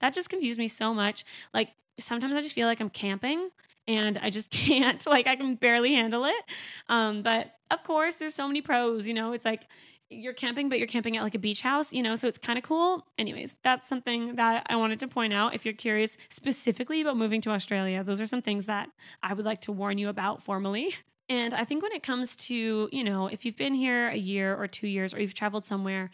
[0.01, 1.25] that just confused me so much.
[1.55, 3.51] Like, sometimes I just feel like I'm camping
[3.89, 6.45] and I just can't, like, I can barely handle it.
[6.89, 9.67] Um, but of course, there's so many pros, you know, it's like,
[10.09, 12.59] you're camping, but you're camping at like a beach house, you know, so it's kind
[12.59, 13.07] of cool.
[13.19, 15.55] Anyways, that's something that I wanted to point out.
[15.55, 18.89] If you're curious specifically about moving to Australia, those are some things that
[19.23, 20.95] I would like to warn you about formally.
[21.29, 24.55] And I think when it comes to, you know, if you've been here a year
[24.55, 26.09] or two years or you've traveled somewhere,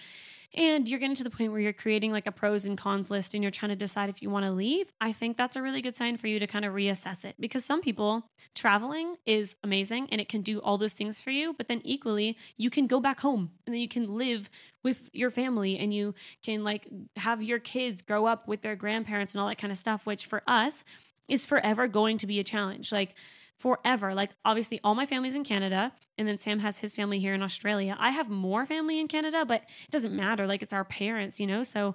[0.55, 3.33] and you're getting to the point where you're creating like a pros and cons list
[3.35, 5.81] and you're trying to decide if you want to leave, I think that's a really
[5.81, 10.09] good sign for you to kind of reassess it because some people traveling is amazing
[10.11, 13.01] and it can do all those things for you, but then equally you can go
[13.01, 14.51] back home and then you can live
[14.83, 16.87] with your family and you can like
[17.17, 20.27] have your kids grow up with their grandparents and all that kind of stuff, which
[20.27, 20.85] for us
[21.29, 22.93] is forever going to be a challenge.
[22.93, 23.15] Like
[23.63, 24.13] forever.
[24.13, 27.43] Like, obviously, all my family's in Canada, and then Sam has his family here in
[27.43, 27.97] Australia.
[27.97, 30.49] I have more family in Canada, but it doesn't matter.
[30.49, 31.63] Like, it's our parents, you know?
[31.63, 31.95] So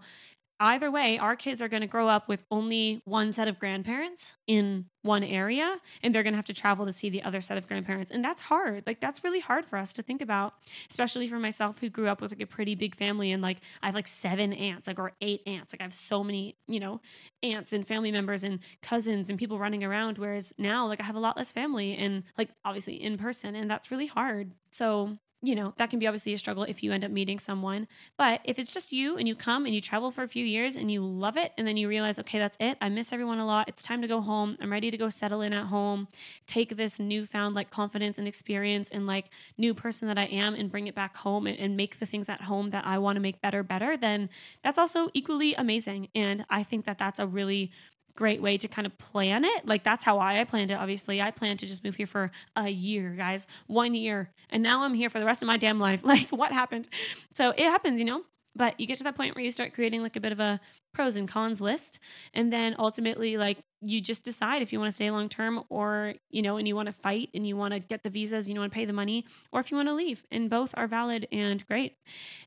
[0.59, 4.35] either way, our kids are going to grow up with only one set of grandparents
[4.47, 7.57] in one area and they're going to have to travel to see the other set
[7.57, 8.11] of grandparents.
[8.11, 8.83] And that's hard.
[8.85, 10.53] Like that's really hard for us to think about,
[10.89, 13.85] especially for myself who grew up with like a pretty big family and like I
[13.85, 15.73] have like seven aunts, like or eight aunts.
[15.73, 17.01] Like I have so many, you know,
[17.43, 21.15] aunts and family members and cousins and people running around whereas now like I have
[21.15, 24.51] a lot less family and like obviously in person and that's really hard.
[24.71, 27.87] So you know, that can be obviously a struggle if you end up meeting someone.
[28.17, 30.75] But if it's just you and you come and you travel for a few years
[30.75, 32.77] and you love it, and then you realize, okay, that's it.
[32.81, 33.69] I miss everyone a lot.
[33.69, 34.57] It's time to go home.
[34.59, 36.09] I'm ready to go settle in at home,
[36.47, 40.69] take this newfound like confidence and experience and like new person that I am and
[40.69, 43.21] bring it back home and, and make the things at home that I want to
[43.21, 44.29] make better, better, then
[44.63, 46.09] that's also equally amazing.
[46.13, 47.71] And I think that that's a really
[48.17, 49.65] great way to kind of plan it.
[49.65, 50.73] Like that's how I, I planned it.
[50.73, 54.83] Obviously, I planned to just move here for a year, guys, one year, and now
[54.83, 56.01] I'm here for the rest of my damn life.
[56.07, 56.87] Like what happened?
[57.33, 58.23] So it happens, you know.
[58.55, 60.59] But you get to that point where you start creating like a bit of a
[60.93, 61.99] pros and cons list,
[62.33, 66.15] and then ultimately, like you just decide if you want to stay long term or
[66.31, 68.59] you know, and you want to fight and you want to get the visas, you
[68.59, 70.23] want to pay the money, or if you want to leave.
[70.31, 71.97] And both are valid and great.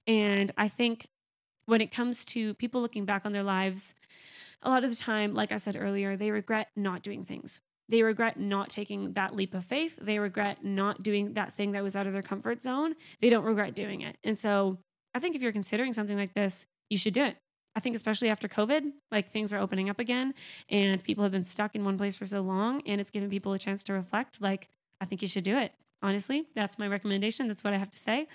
[0.06, 1.06] And I think
[1.66, 3.94] when it comes to people looking back on their lives
[4.62, 7.60] a lot of the time, like I said earlier, they regret not doing things.
[7.88, 9.98] They regret not taking that leap of faith.
[10.00, 12.94] They regret not doing that thing that was out of their comfort zone.
[13.20, 14.16] They don't regret doing it.
[14.22, 14.78] And so
[15.12, 17.36] I think if you're considering something like this, you should do it.
[17.74, 20.34] I think, especially after COVID, like things are opening up again
[20.68, 23.52] and people have been stuck in one place for so long and it's given people
[23.52, 24.40] a chance to reflect.
[24.40, 24.68] Like,
[25.00, 25.72] I think you should do it.
[26.02, 27.46] Honestly, that's my recommendation.
[27.48, 28.26] That's what I have to say.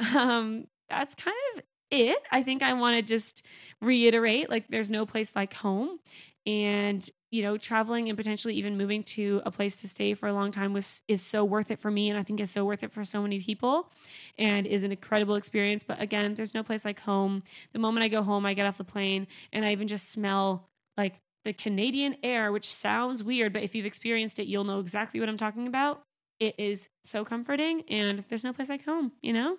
[0.14, 2.18] Um, that's kind of it.
[2.30, 3.44] I think I want to just
[3.80, 5.98] reiterate like there's no place like home.
[6.46, 10.32] And, you know, traveling and potentially even moving to a place to stay for a
[10.32, 12.82] long time was is so worth it for me and I think is so worth
[12.82, 13.92] it for so many people
[14.38, 15.82] and is an incredible experience.
[15.82, 17.42] But again, there's no place like home.
[17.72, 20.70] The moment I go home, I get off the plane and I even just smell
[20.96, 25.20] like the Canadian air, which sounds weird, but if you've experienced it, you'll know exactly
[25.20, 26.02] what I'm talking about.
[26.40, 29.58] It is so comforting and there's no place like home, you know?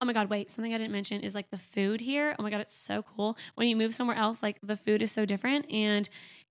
[0.00, 2.34] Oh my God, wait, something I didn't mention is like the food here.
[2.38, 3.36] Oh my God, it's so cool.
[3.54, 5.70] When you move somewhere else, like the food is so different.
[5.72, 6.08] And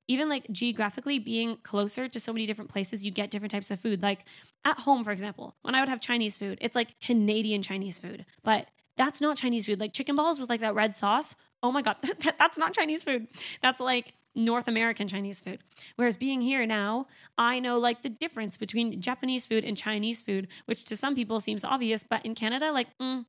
[0.07, 3.79] even like geographically being closer to so many different places, you get different types of
[3.79, 4.01] food.
[4.01, 4.25] Like
[4.65, 8.25] at home, for example, when I would have Chinese food, it's like Canadian Chinese food,
[8.43, 9.79] but that's not Chinese food.
[9.79, 11.35] Like chicken balls with like that red sauce.
[11.61, 11.97] Oh my God,
[12.37, 13.27] that's not Chinese food.
[13.61, 15.59] That's like North American Chinese food.
[15.95, 17.07] Whereas being here now,
[17.37, 21.39] I know like the difference between Japanese food and Chinese food, which to some people
[21.39, 23.25] seems obvious, but in Canada, like, mm,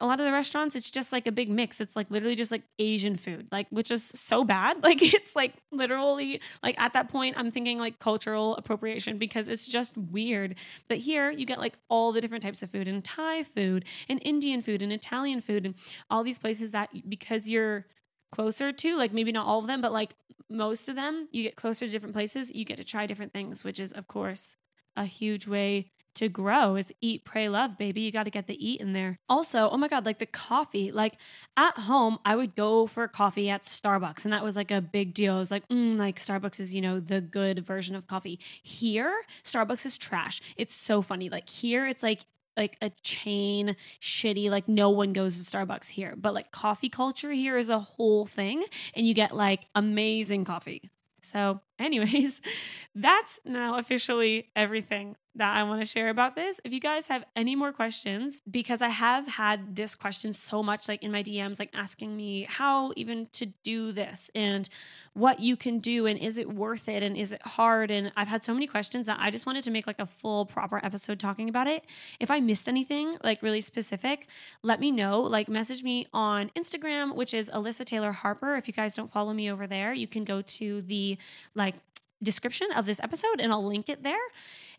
[0.00, 1.80] a lot of the restaurants, it's just like a big mix.
[1.80, 4.78] It's like literally just like Asian food, like, which is so bad.
[4.88, 9.66] Like, it's like literally, like, at that point, I'm thinking like cultural appropriation because it's
[9.66, 10.54] just weird.
[10.88, 14.18] But here, you get like all the different types of food and Thai food and
[14.24, 15.74] Indian food and Italian food and
[16.10, 17.86] all these places that because you're
[18.30, 20.14] closer to, like maybe not all of them, but like
[20.50, 23.64] most of them, you get closer to different places, you get to try different things,
[23.64, 24.56] which is, of course,
[24.96, 26.74] a huge way to grow.
[26.74, 28.00] It's eat, pray, love, baby.
[28.00, 29.18] You got to get the eat in there.
[29.28, 30.90] Also, oh my God, like the coffee.
[30.90, 31.16] Like
[31.56, 35.14] at home, I would go for coffee at Starbucks, and that was like a big
[35.14, 35.36] deal.
[35.36, 38.40] I was like, mm, like Starbucks is, you know, the good version of coffee.
[38.62, 40.40] Here, Starbucks is trash.
[40.56, 41.28] It's so funny.
[41.28, 42.24] Like here, it's like
[42.58, 46.14] like a chain shitty like no one goes to starbucks here.
[46.16, 50.90] But like coffee culture here is a whole thing and you get like amazing coffee.
[51.22, 52.42] So anyways
[52.94, 56.60] that's now officially everything that I want to share about this.
[56.64, 60.88] If you guys have any more questions, because I have had this question so much,
[60.88, 64.68] like in my DMs, like asking me how even to do this and
[65.14, 67.90] what you can do and is it worth it and is it hard?
[67.90, 70.46] And I've had so many questions that I just wanted to make like a full,
[70.46, 71.84] proper episode talking about it.
[72.20, 74.28] If I missed anything like really specific,
[74.62, 75.20] let me know.
[75.20, 78.56] Like message me on Instagram, which is Alyssa Taylor Harper.
[78.56, 81.18] If you guys don't follow me over there, you can go to the
[81.54, 81.74] like
[82.22, 84.16] description of this episode and I'll link it there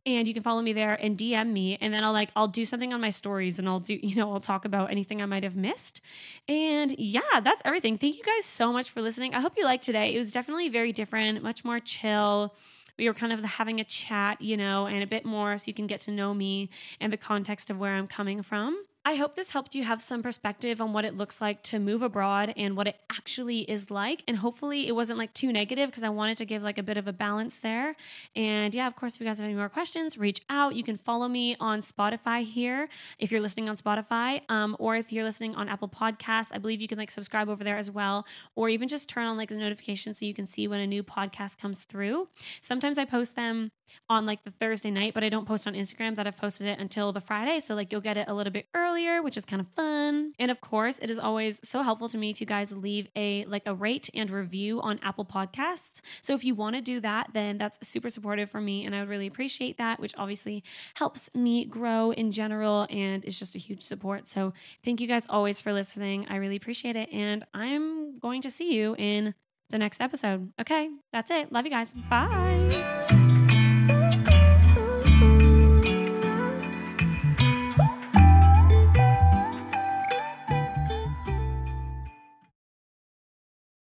[0.05, 2.65] and you can follow me there and DM me and then I'll like I'll do
[2.65, 5.43] something on my stories and I'll do you know I'll talk about anything I might
[5.43, 6.01] have missed.
[6.47, 7.97] And yeah, that's everything.
[7.97, 9.33] Thank you guys so much for listening.
[9.33, 10.13] I hope you liked today.
[10.13, 12.53] It was definitely very different, much more chill
[12.97, 15.73] we were kind of having a chat, you know, and a bit more so you
[15.73, 16.69] can get to know me
[16.99, 18.83] and the context of where I'm coming from.
[19.05, 22.01] I hope this helped you have some perspective on what it looks like to move
[22.01, 24.23] abroad and what it actually is like.
[24.27, 26.97] And hopefully it wasn't like too negative because I wanted to give like a bit
[26.97, 27.95] of a balance there.
[28.35, 30.75] And yeah, of course, if you guys have any more questions, reach out.
[30.75, 35.11] You can follow me on Spotify here if you're listening on Spotify, um, or if
[35.13, 38.27] you're listening on Apple Podcasts, I believe you can like subscribe over there as well,
[38.55, 41.03] or even just turn on like the notifications so you can see when a new
[41.03, 42.27] podcast comes through.
[42.61, 43.71] Sometimes I post them
[44.09, 46.79] on like the Thursday night, but I don't post on Instagram that I've posted it
[46.79, 47.59] until the Friday.
[47.59, 50.33] So like you'll get it a little bit earlier, which is kind of fun.
[50.39, 53.45] And of course, it is always so helpful to me if you guys leave a
[53.45, 56.01] like a rate and review on Apple Podcasts.
[56.21, 58.99] So if you want to do that, then that's super supportive for me and I
[58.99, 60.63] would really appreciate that, which obviously
[60.95, 64.27] helps me grow in general and is just a huge support.
[64.27, 66.25] So thank you guys always for listening.
[66.29, 69.35] I really appreciate it and I'm going to see you in
[69.69, 70.51] the next episode.
[70.59, 71.51] Okay, that's it.
[71.51, 71.93] Love you guys.
[71.93, 73.28] Bye.